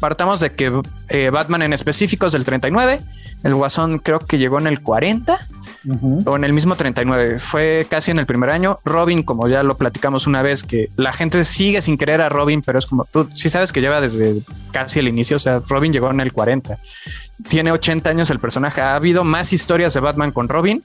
[0.00, 2.98] partamos de que eh, Batman en específico es del 39.
[3.44, 5.38] El Guasón creo que llegó en el 40
[6.24, 7.38] o en el mismo 39.
[7.38, 8.76] Fue casi en el primer año.
[8.84, 12.62] Robin, como ya lo platicamos una vez, que la gente sigue sin querer a Robin,
[12.64, 14.36] pero es como tú sí sabes que lleva desde
[14.72, 15.36] casi el inicio.
[15.36, 16.76] O sea, Robin llegó en el 40.
[17.48, 18.80] Tiene 80 años el personaje.
[18.80, 20.82] Ha habido más historias de Batman con Robin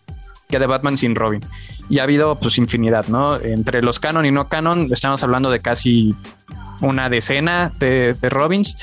[0.51, 1.41] que de Batman sin Robin.
[1.89, 3.37] Y ha habido pues infinidad, ¿no?
[3.41, 6.13] Entre los canon y no canon, estamos hablando de casi
[6.81, 8.75] una decena de, Robins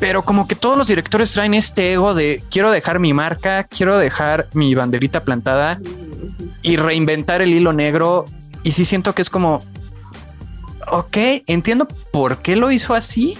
[0.00, 3.98] pero como que todos los directores traen este ego de quiero dejar mi marca, quiero
[3.98, 5.76] dejar mi banderita plantada
[6.62, 8.24] y reinventar el hilo negro.
[8.62, 9.58] Y sí siento que es como,
[10.92, 11.16] ok,
[11.48, 13.36] entiendo por qué lo hizo así.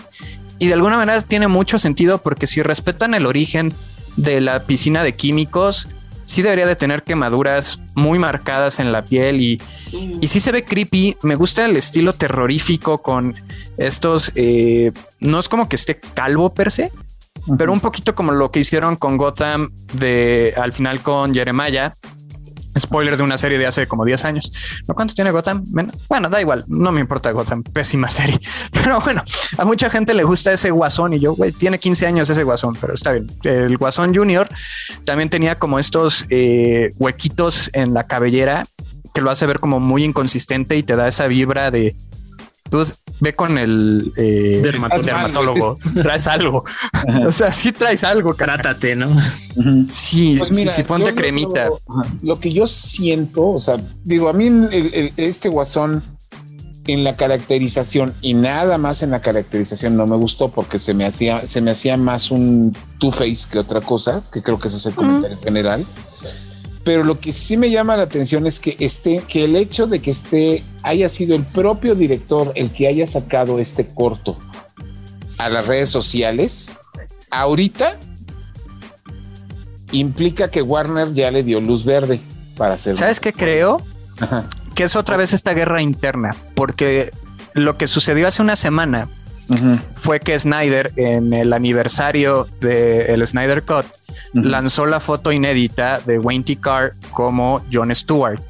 [0.58, 3.72] Y de alguna manera tiene mucho sentido porque si respetan el origen
[4.16, 5.88] de la piscina de químicos,
[6.24, 9.62] sí debería de tener quemaduras muy marcadas en la piel y,
[10.20, 11.16] y sí se ve creepy.
[11.22, 13.34] Me gusta el estilo terrorífico con
[13.78, 16.92] estos, eh, no es como que esté calvo per se,
[17.56, 21.92] pero un poquito como lo que hicieron con Gotham de al final con Jeremiah.
[22.78, 24.52] Spoiler de una serie de hace como 10 años.
[24.86, 25.64] ¿No cuánto tiene Gotham?
[26.08, 28.40] Bueno, da igual, no me importa Gotham, pésima serie.
[28.72, 29.22] Pero bueno,
[29.56, 32.76] a mucha gente le gusta ese guasón y yo, güey, tiene 15 años ese guasón,
[32.80, 33.26] pero está bien.
[33.44, 34.48] El guasón junior
[35.04, 38.64] también tenía como estos eh, huequitos en la cabellera
[39.14, 41.94] que lo hace ver como muy inconsistente y te da esa vibra de
[42.70, 42.84] tú
[43.20, 46.64] ve con el eh, dermatólogo, traes algo.
[47.26, 48.34] o sea, sí traes algo.
[48.34, 49.16] Trátate, ¿no?
[49.90, 51.68] Sí, pues sí, sí, ponte cremita.
[52.22, 54.50] Lo, que yo siento, o sea, digo, a mí
[55.16, 56.02] este guasón
[56.86, 61.04] en la caracterización y nada más en la caracterización no me gustó porque se me
[61.04, 64.86] hacía, se me hacía más un Two-Face que otra cosa, que creo que ese es
[64.86, 65.84] el comentario general
[66.88, 70.00] pero lo que sí me llama la atención es que esté, que el hecho de
[70.00, 74.38] que esté, haya sido el propio director el que haya sacado este corto
[75.36, 76.72] a las redes sociales,
[77.30, 77.94] ahorita
[79.92, 82.20] implica que Warner ya le dio luz verde
[82.56, 82.96] para hacer.
[82.96, 83.82] ¿Sabes qué creo?
[84.74, 87.10] Que es otra vez esta guerra interna, porque
[87.52, 89.10] lo que sucedió hace una semana
[89.94, 93.86] fue que Snyder en el aniversario del Snyder Cut
[94.34, 96.56] lanzó la foto inédita de Wayne T.
[96.56, 98.40] Carr como John Stewart.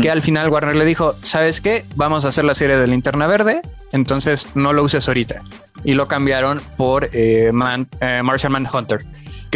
[0.00, 1.84] Que al final Warner le dijo: ¿Sabes qué?
[1.96, 3.60] Vamos a hacer la serie de Linterna Verde,
[3.92, 5.36] entonces no lo uses ahorita.
[5.84, 9.00] Y lo cambiaron por eh, Man, eh, Martian Manhunter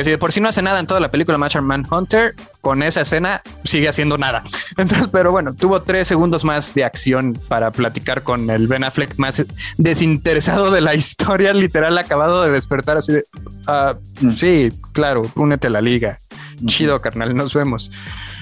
[0.01, 2.83] que si de por sí no hace nada en toda la película Martian Manhunter, con
[2.83, 4.43] esa escena sigue haciendo nada.
[4.79, 9.19] Entonces, pero bueno, tuvo tres segundos más de acción para platicar con el Ben Affleck
[9.19, 9.45] más
[9.77, 13.25] desinteresado de la historia, literal, acabado de despertar así de,
[13.67, 14.31] ah, mm.
[14.31, 16.17] sí, claro, únete a la liga.
[16.65, 17.91] Chido, carnal, nos vemos.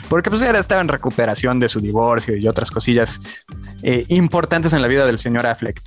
[0.09, 3.21] Porque pues era estaba en recuperación de su divorcio y otras cosillas
[3.83, 5.83] eh, importantes en la vida del señor Affleck.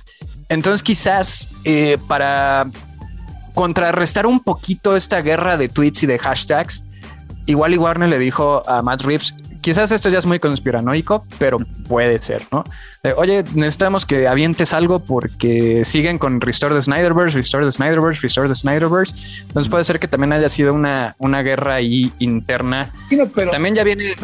[0.50, 2.66] Entonces quizás eh, para
[3.54, 6.84] contrarrestar un poquito esta guerra de tweets y de hashtags,
[7.46, 11.58] igual y Warner le dijo a Matt Reeves, quizás esto ya es muy conspiranoico, pero
[11.88, 12.64] puede ser, ¿no?
[13.16, 18.48] Oye, necesitamos que avientes algo porque siguen con Restore the Snyderverse, Restore the Snyderverse, Restore
[18.48, 19.14] the Snyderverse.
[19.42, 22.92] Entonces puede ser que también haya sido una, una guerra ahí interna.
[23.34, 23.50] pero...
[23.50, 24.14] También ya viene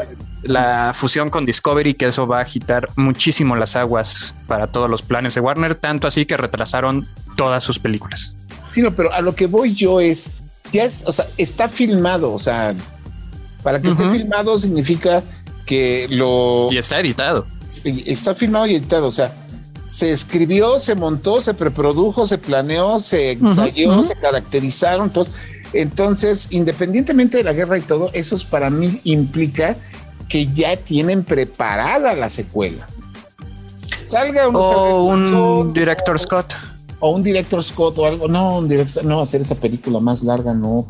[0.43, 5.03] la fusión con Discovery, que eso va a agitar muchísimo las aguas para todos los
[5.03, 7.07] planes de Warner, tanto así que retrasaron
[7.37, 8.35] todas sus películas.
[8.73, 10.33] Sí, no, pero a lo que voy yo es,
[10.73, 12.75] ya es, o sea, está filmado, o sea,
[13.62, 15.23] para que esté filmado significa
[15.66, 16.69] que lo...
[16.71, 17.47] Y está editado.
[17.85, 19.35] Está filmado y editado, o sea,
[19.87, 25.31] se escribió, se montó, se preprodujo, se planeó, se ensayó, se caracterizaron, todos.
[25.73, 29.77] Entonces, independientemente de la guerra y todo, eso para mí implica
[30.29, 32.87] que ya tienen preparada la secuela.
[33.99, 36.55] Salga o un director Scott
[37.01, 38.28] o un director Scott o algo.
[38.28, 40.86] No, un director, no, hacer esa película más larga, no,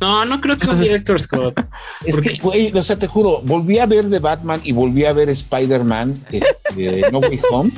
[0.00, 1.54] No, no creo que un director Scott.
[2.04, 5.12] es que, güey, o sea, te juro, volví a ver de Batman y volví a
[5.12, 7.70] ver Spider-Man este, No Way Home.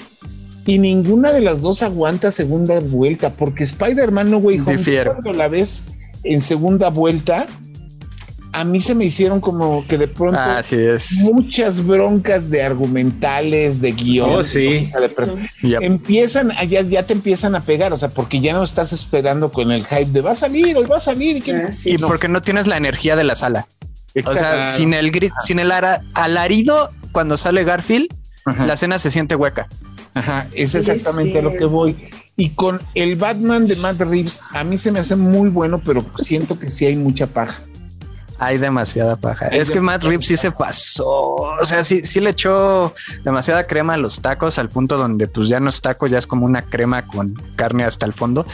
[0.67, 5.49] Y ninguna de las dos aguanta segunda vuelta, porque Spider-Man No Way Home, cuando la
[5.49, 5.83] ves
[6.25, 7.47] en segunda vuelta,
[8.53, 11.21] a mí se me hicieron como que de pronto Así es.
[11.21, 14.31] muchas broncas de argumentales, de guion.
[14.31, 14.91] Oh, sí.
[15.01, 15.33] de pres-
[15.63, 15.83] Yep.
[15.83, 19.53] Empiezan, a- ya, ya te empiezan a pegar, o sea, porque ya no estás esperando
[19.53, 21.43] con el hype de va a salir, hoy va a salir.
[21.47, 21.91] Y Ah, sí.
[21.95, 23.67] Y porque no tienes la energía de la sala.
[23.69, 24.77] O sea, Exacto.
[24.77, 28.09] sin el grit, sin el ara- alarido cuando sale Garfield,
[28.47, 28.67] Ajá.
[28.67, 29.69] la escena se siente hueca.
[30.15, 31.95] Ajá, es exactamente a lo que voy.
[32.37, 36.05] Y con el Batman de Matt Reeves, a mí se me hace muy bueno, pero
[36.17, 37.61] siento que sí hay mucha paja.
[38.41, 39.49] Hay demasiada paja.
[39.51, 41.07] Hay es que Matt Reeves sí se pasó.
[41.09, 45.49] O sea, sí, sí le echó demasiada crema a los tacos al punto donde pues
[45.49, 48.47] ya no es taco, ya es como una crema con carne hasta el fondo.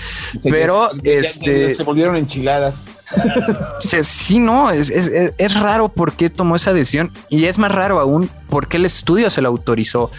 [0.42, 2.82] Pero, ya- ya- ya este- se volvieron enchiladas.
[3.78, 7.44] O sea, sí, no, es, es, es- es raro por qué tomó esa decisión y
[7.44, 10.10] es más raro aún por qué el estudio se lo autorizó.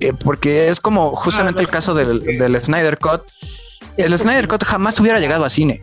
[0.00, 3.22] Eh, porque es como justamente Ah, el caso del, del Snyder Cut.
[3.96, 5.80] El Snyder Cut jamás hubiera llegado a cine.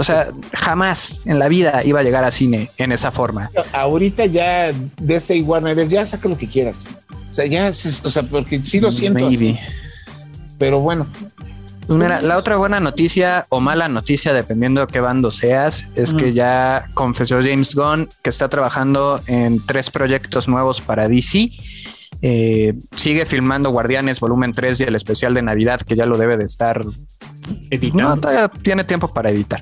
[0.00, 3.50] O sea, jamás en la vida iba a llegar a cine en esa forma.
[3.72, 6.86] Ahorita ya DC y Warner ya saca lo que quieras.
[7.30, 7.72] O sea, ya, o
[8.10, 9.26] sea, porque sí lo siento.
[9.26, 9.36] así.
[9.36, 9.60] Maybe.
[10.58, 11.06] pero bueno,
[11.86, 16.14] Pues mira, la otra buena noticia o mala noticia, dependiendo de qué bando seas, es
[16.14, 21.50] que ya confesó James Gunn que está trabajando en tres proyectos nuevos para DC.
[22.22, 26.36] Eh, sigue filmando Guardianes Volumen 3 y el especial de Navidad, que ya lo debe
[26.36, 26.84] de estar.
[27.70, 28.16] Editando.
[28.16, 29.60] No, todavía tiene tiempo para editar,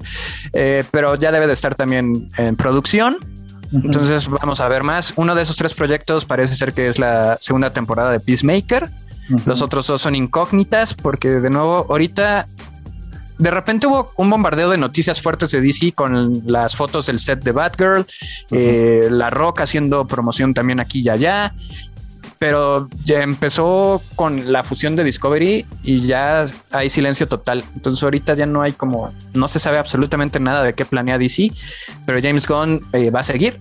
[0.52, 3.16] Eh, pero ya debe de estar también en producción.
[3.72, 5.12] Entonces vamos a ver más.
[5.16, 8.88] Uno de esos tres proyectos parece ser que es la segunda temporada de Peacemaker.
[9.44, 12.46] Los otros dos son incógnitas porque de nuevo ahorita
[13.38, 17.44] de repente hubo un bombardeo de noticias fuertes de DC con las fotos del set
[17.44, 18.04] de Batgirl,
[18.50, 21.54] eh, La Roca haciendo promoción también aquí y allá.
[22.38, 27.64] Pero ya empezó con la fusión de Discovery y ya hay silencio total.
[27.74, 31.50] Entonces ahorita ya no hay como, no se sabe absolutamente nada de qué planea DC,
[32.06, 33.54] pero James Gunn eh, va a seguir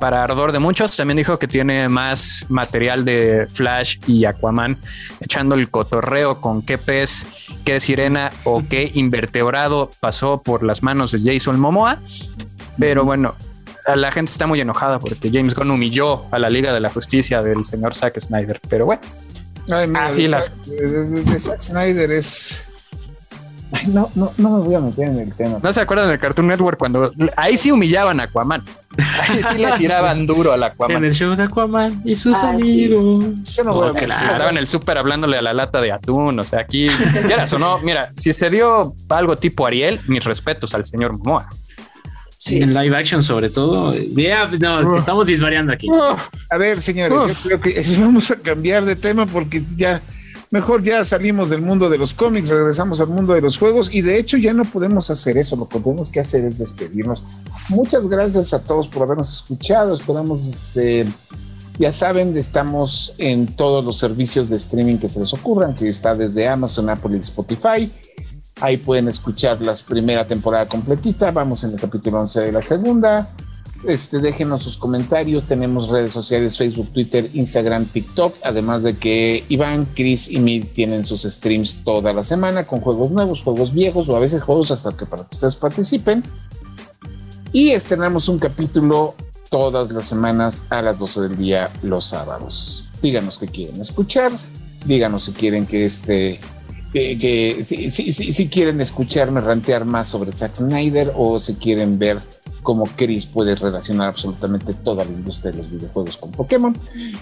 [0.00, 0.96] para ardor de muchos.
[0.96, 4.78] También dijo que tiene más material de Flash y Aquaman,
[5.20, 7.26] echando el cotorreo con qué pez,
[7.64, 11.98] qué sirena o qué invertebrado pasó por las manos de Jason Momoa.
[12.78, 13.36] Pero bueno,
[13.94, 17.42] la gente está muy enojada porque James Gunn humilló a la Liga de la Justicia
[17.42, 18.60] del señor Zack Snyder.
[18.68, 19.02] Pero bueno,
[19.70, 22.66] Ay, mira, Así de, las- de- de- de Zack Snyder es.
[23.72, 25.58] Ay, no, no, no me voy a meter en el tema.
[25.62, 28.64] ¿no se acuerdan del Cartoon Network cuando ahí sí humillaban a Aquaman?
[28.98, 31.04] Ahí sí le tiraban duro al En Aquaman.
[31.04, 32.62] el show de Aquaman y sus Ah, sí.
[32.86, 33.42] amigos.
[33.54, 34.10] Yo no voy a meter-.
[34.10, 36.36] Estaba en el súper hablándole a la lata de atún.
[36.40, 36.88] O sea, aquí,
[37.24, 41.48] quieras o no, mira, si se dio algo tipo Ariel, mis respetos al señor Momoa.
[42.40, 42.62] Sí.
[42.62, 43.94] En live action, sobre todo.
[43.94, 45.88] Ya, no, estamos disvariando aquí.
[46.48, 50.00] A ver, señores, yo creo que vamos a cambiar de tema porque ya
[50.50, 54.00] mejor ya salimos del mundo de los cómics, regresamos al mundo de los juegos y
[54.00, 57.26] de hecho ya no podemos hacer eso, lo que tenemos que hacer es despedirnos.
[57.68, 61.06] Muchas gracias a todos por habernos escuchado, esperamos este
[61.78, 66.14] ya saben, estamos en todos los servicios de streaming que se les ocurran, que está
[66.14, 67.90] desde Amazon, Apple y Spotify.
[68.60, 71.30] Ahí pueden escuchar la primera temporada completita.
[71.30, 73.26] Vamos en el capítulo 11 de la segunda.
[73.86, 75.46] Este, déjenos sus comentarios.
[75.46, 78.36] Tenemos redes sociales, Facebook, Twitter, Instagram, TikTok.
[78.42, 83.12] Además de que Iván, Chris y Mir tienen sus streams toda la semana con juegos
[83.12, 86.22] nuevos, juegos viejos o a veces juegos hasta que para que ustedes participen.
[87.52, 89.14] Y estrenamos un capítulo
[89.48, 92.90] todas las semanas a las 12 del día los sábados.
[93.00, 94.30] Díganos qué quieren escuchar.
[94.84, 96.40] Díganos si quieren que este
[96.92, 101.54] que, que si, si, si, si quieren escucharme rantear más sobre Zack Snyder o si
[101.54, 102.20] quieren ver
[102.62, 106.76] cómo Chris puede relacionar absolutamente toda la industria de los videojuegos con Pokémon.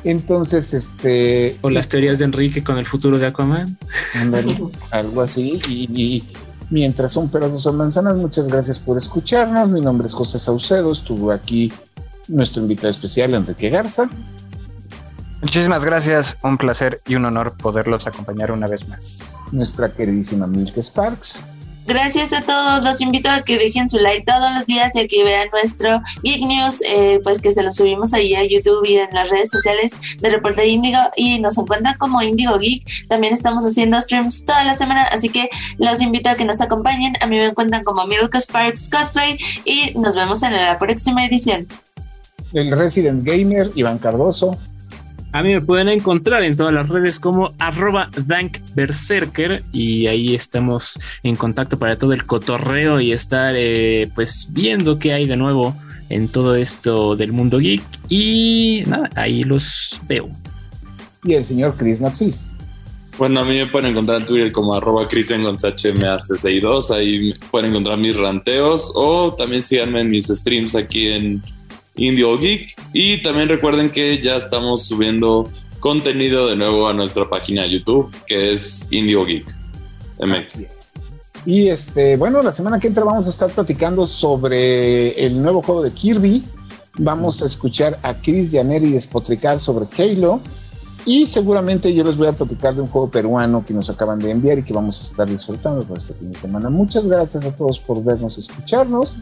[0.05, 1.57] Entonces, este.
[1.63, 3.67] O las teorías de Enrique con el futuro de Aquaman.
[4.91, 5.61] algo así.
[5.69, 6.25] Y, y
[6.71, 9.69] mientras son peras son manzanas, muchas gracias por escucharnos.
[9.71, 10.93] Mi nombre es José Saucedo.
[10.93, 11.73] Estuvo aquí
[12.29, 14.09] nuestro invitado especial, Enrique Garza.
[15.41, 19.21] Muchísimas gracias, un placer y un honor poderlos acompañar una vez más.
[19.53, 21.43] Nuestra queridísima Milk Sparks.
[21.89, 22.85] Gracias a todos.
[22.85, 26.03] Los invito a que dejen su like todos los días y a que vean nuestro
[26.23, 29.51] Geek News, eh, pues que se lo subimos ahí a YouTube y en las redes
[29.51, 33.09] sociales de Reporte Índigo y nos encuentran como Indigo Geek.
[33.09, 37.15] También estamos haciendo streams toda la semana, así que los invito a que nos acompañen.
[37.23, 41.67] A mí me encuentran como Milk Sparks Cosplay y nos vemos en la próxima edición.
[42.53, 44.59] El Resident Gamer, Iván Cardoso.
[45.33, 50.99] A mí me pueden encontrar en todas las redes como arroba dankberserker y ahí estamos
[51.23, 55.77] en contacto para todo el cotorreo y estar eh, pues viendo qué hay de nuevo
[56.09, 60.31] en todo esto del mundo geek y nada, ahí los veo.
[61.25, 62.47] y el señor Chris Narcis.
[63.19, 68.17] Bueno, a mí me pueden encontrar en Twitter como arroba cristiangonzhmhc2, ahí pueden encontrar mis
[68.17, 71.43] ranteos o también síganme en mis streams aquí en
[71.99, 75.45] Indio Geek y también recuerden que ya estamos subiendo
[75.81, 79.47] contenido de nuevo a nuestra página de YouTube que es Indio Geek
[80.21, 80.65] MX.
[81.47, 85.83] Y este, bueno, la semana que entra vamos a estar platicando sobre el nuevo juego
[85.83, 86.45] de Kirby.
[86.99, 90.41] Vamos a escuchar a Chris Janeri despotricar sobre Halo.
[91.07, 94.31] Y seguramente yo les voy a platicar de un juego peruano que nos acaban de
[94.31, 96.69] enviar y que vamos a estar disfrutando por este semana.
[96.69, 99.17] Muchas gracias a todos por vernos, escucharnos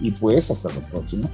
[0.00, 1.28] y pues hasta la próxima.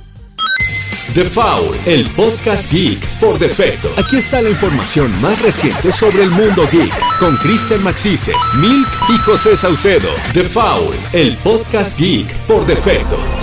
[1.14, 3.88] The Foul, el podcast geek por defecto.
[3.98, 9.18] Aquí está la información más reciente sobre el mundo geek con Kristen Maxise, Milk y
[9.18, 10.10] José Saucedo.
[10.32, 13.39] The Foul, el podcast geek por defecto.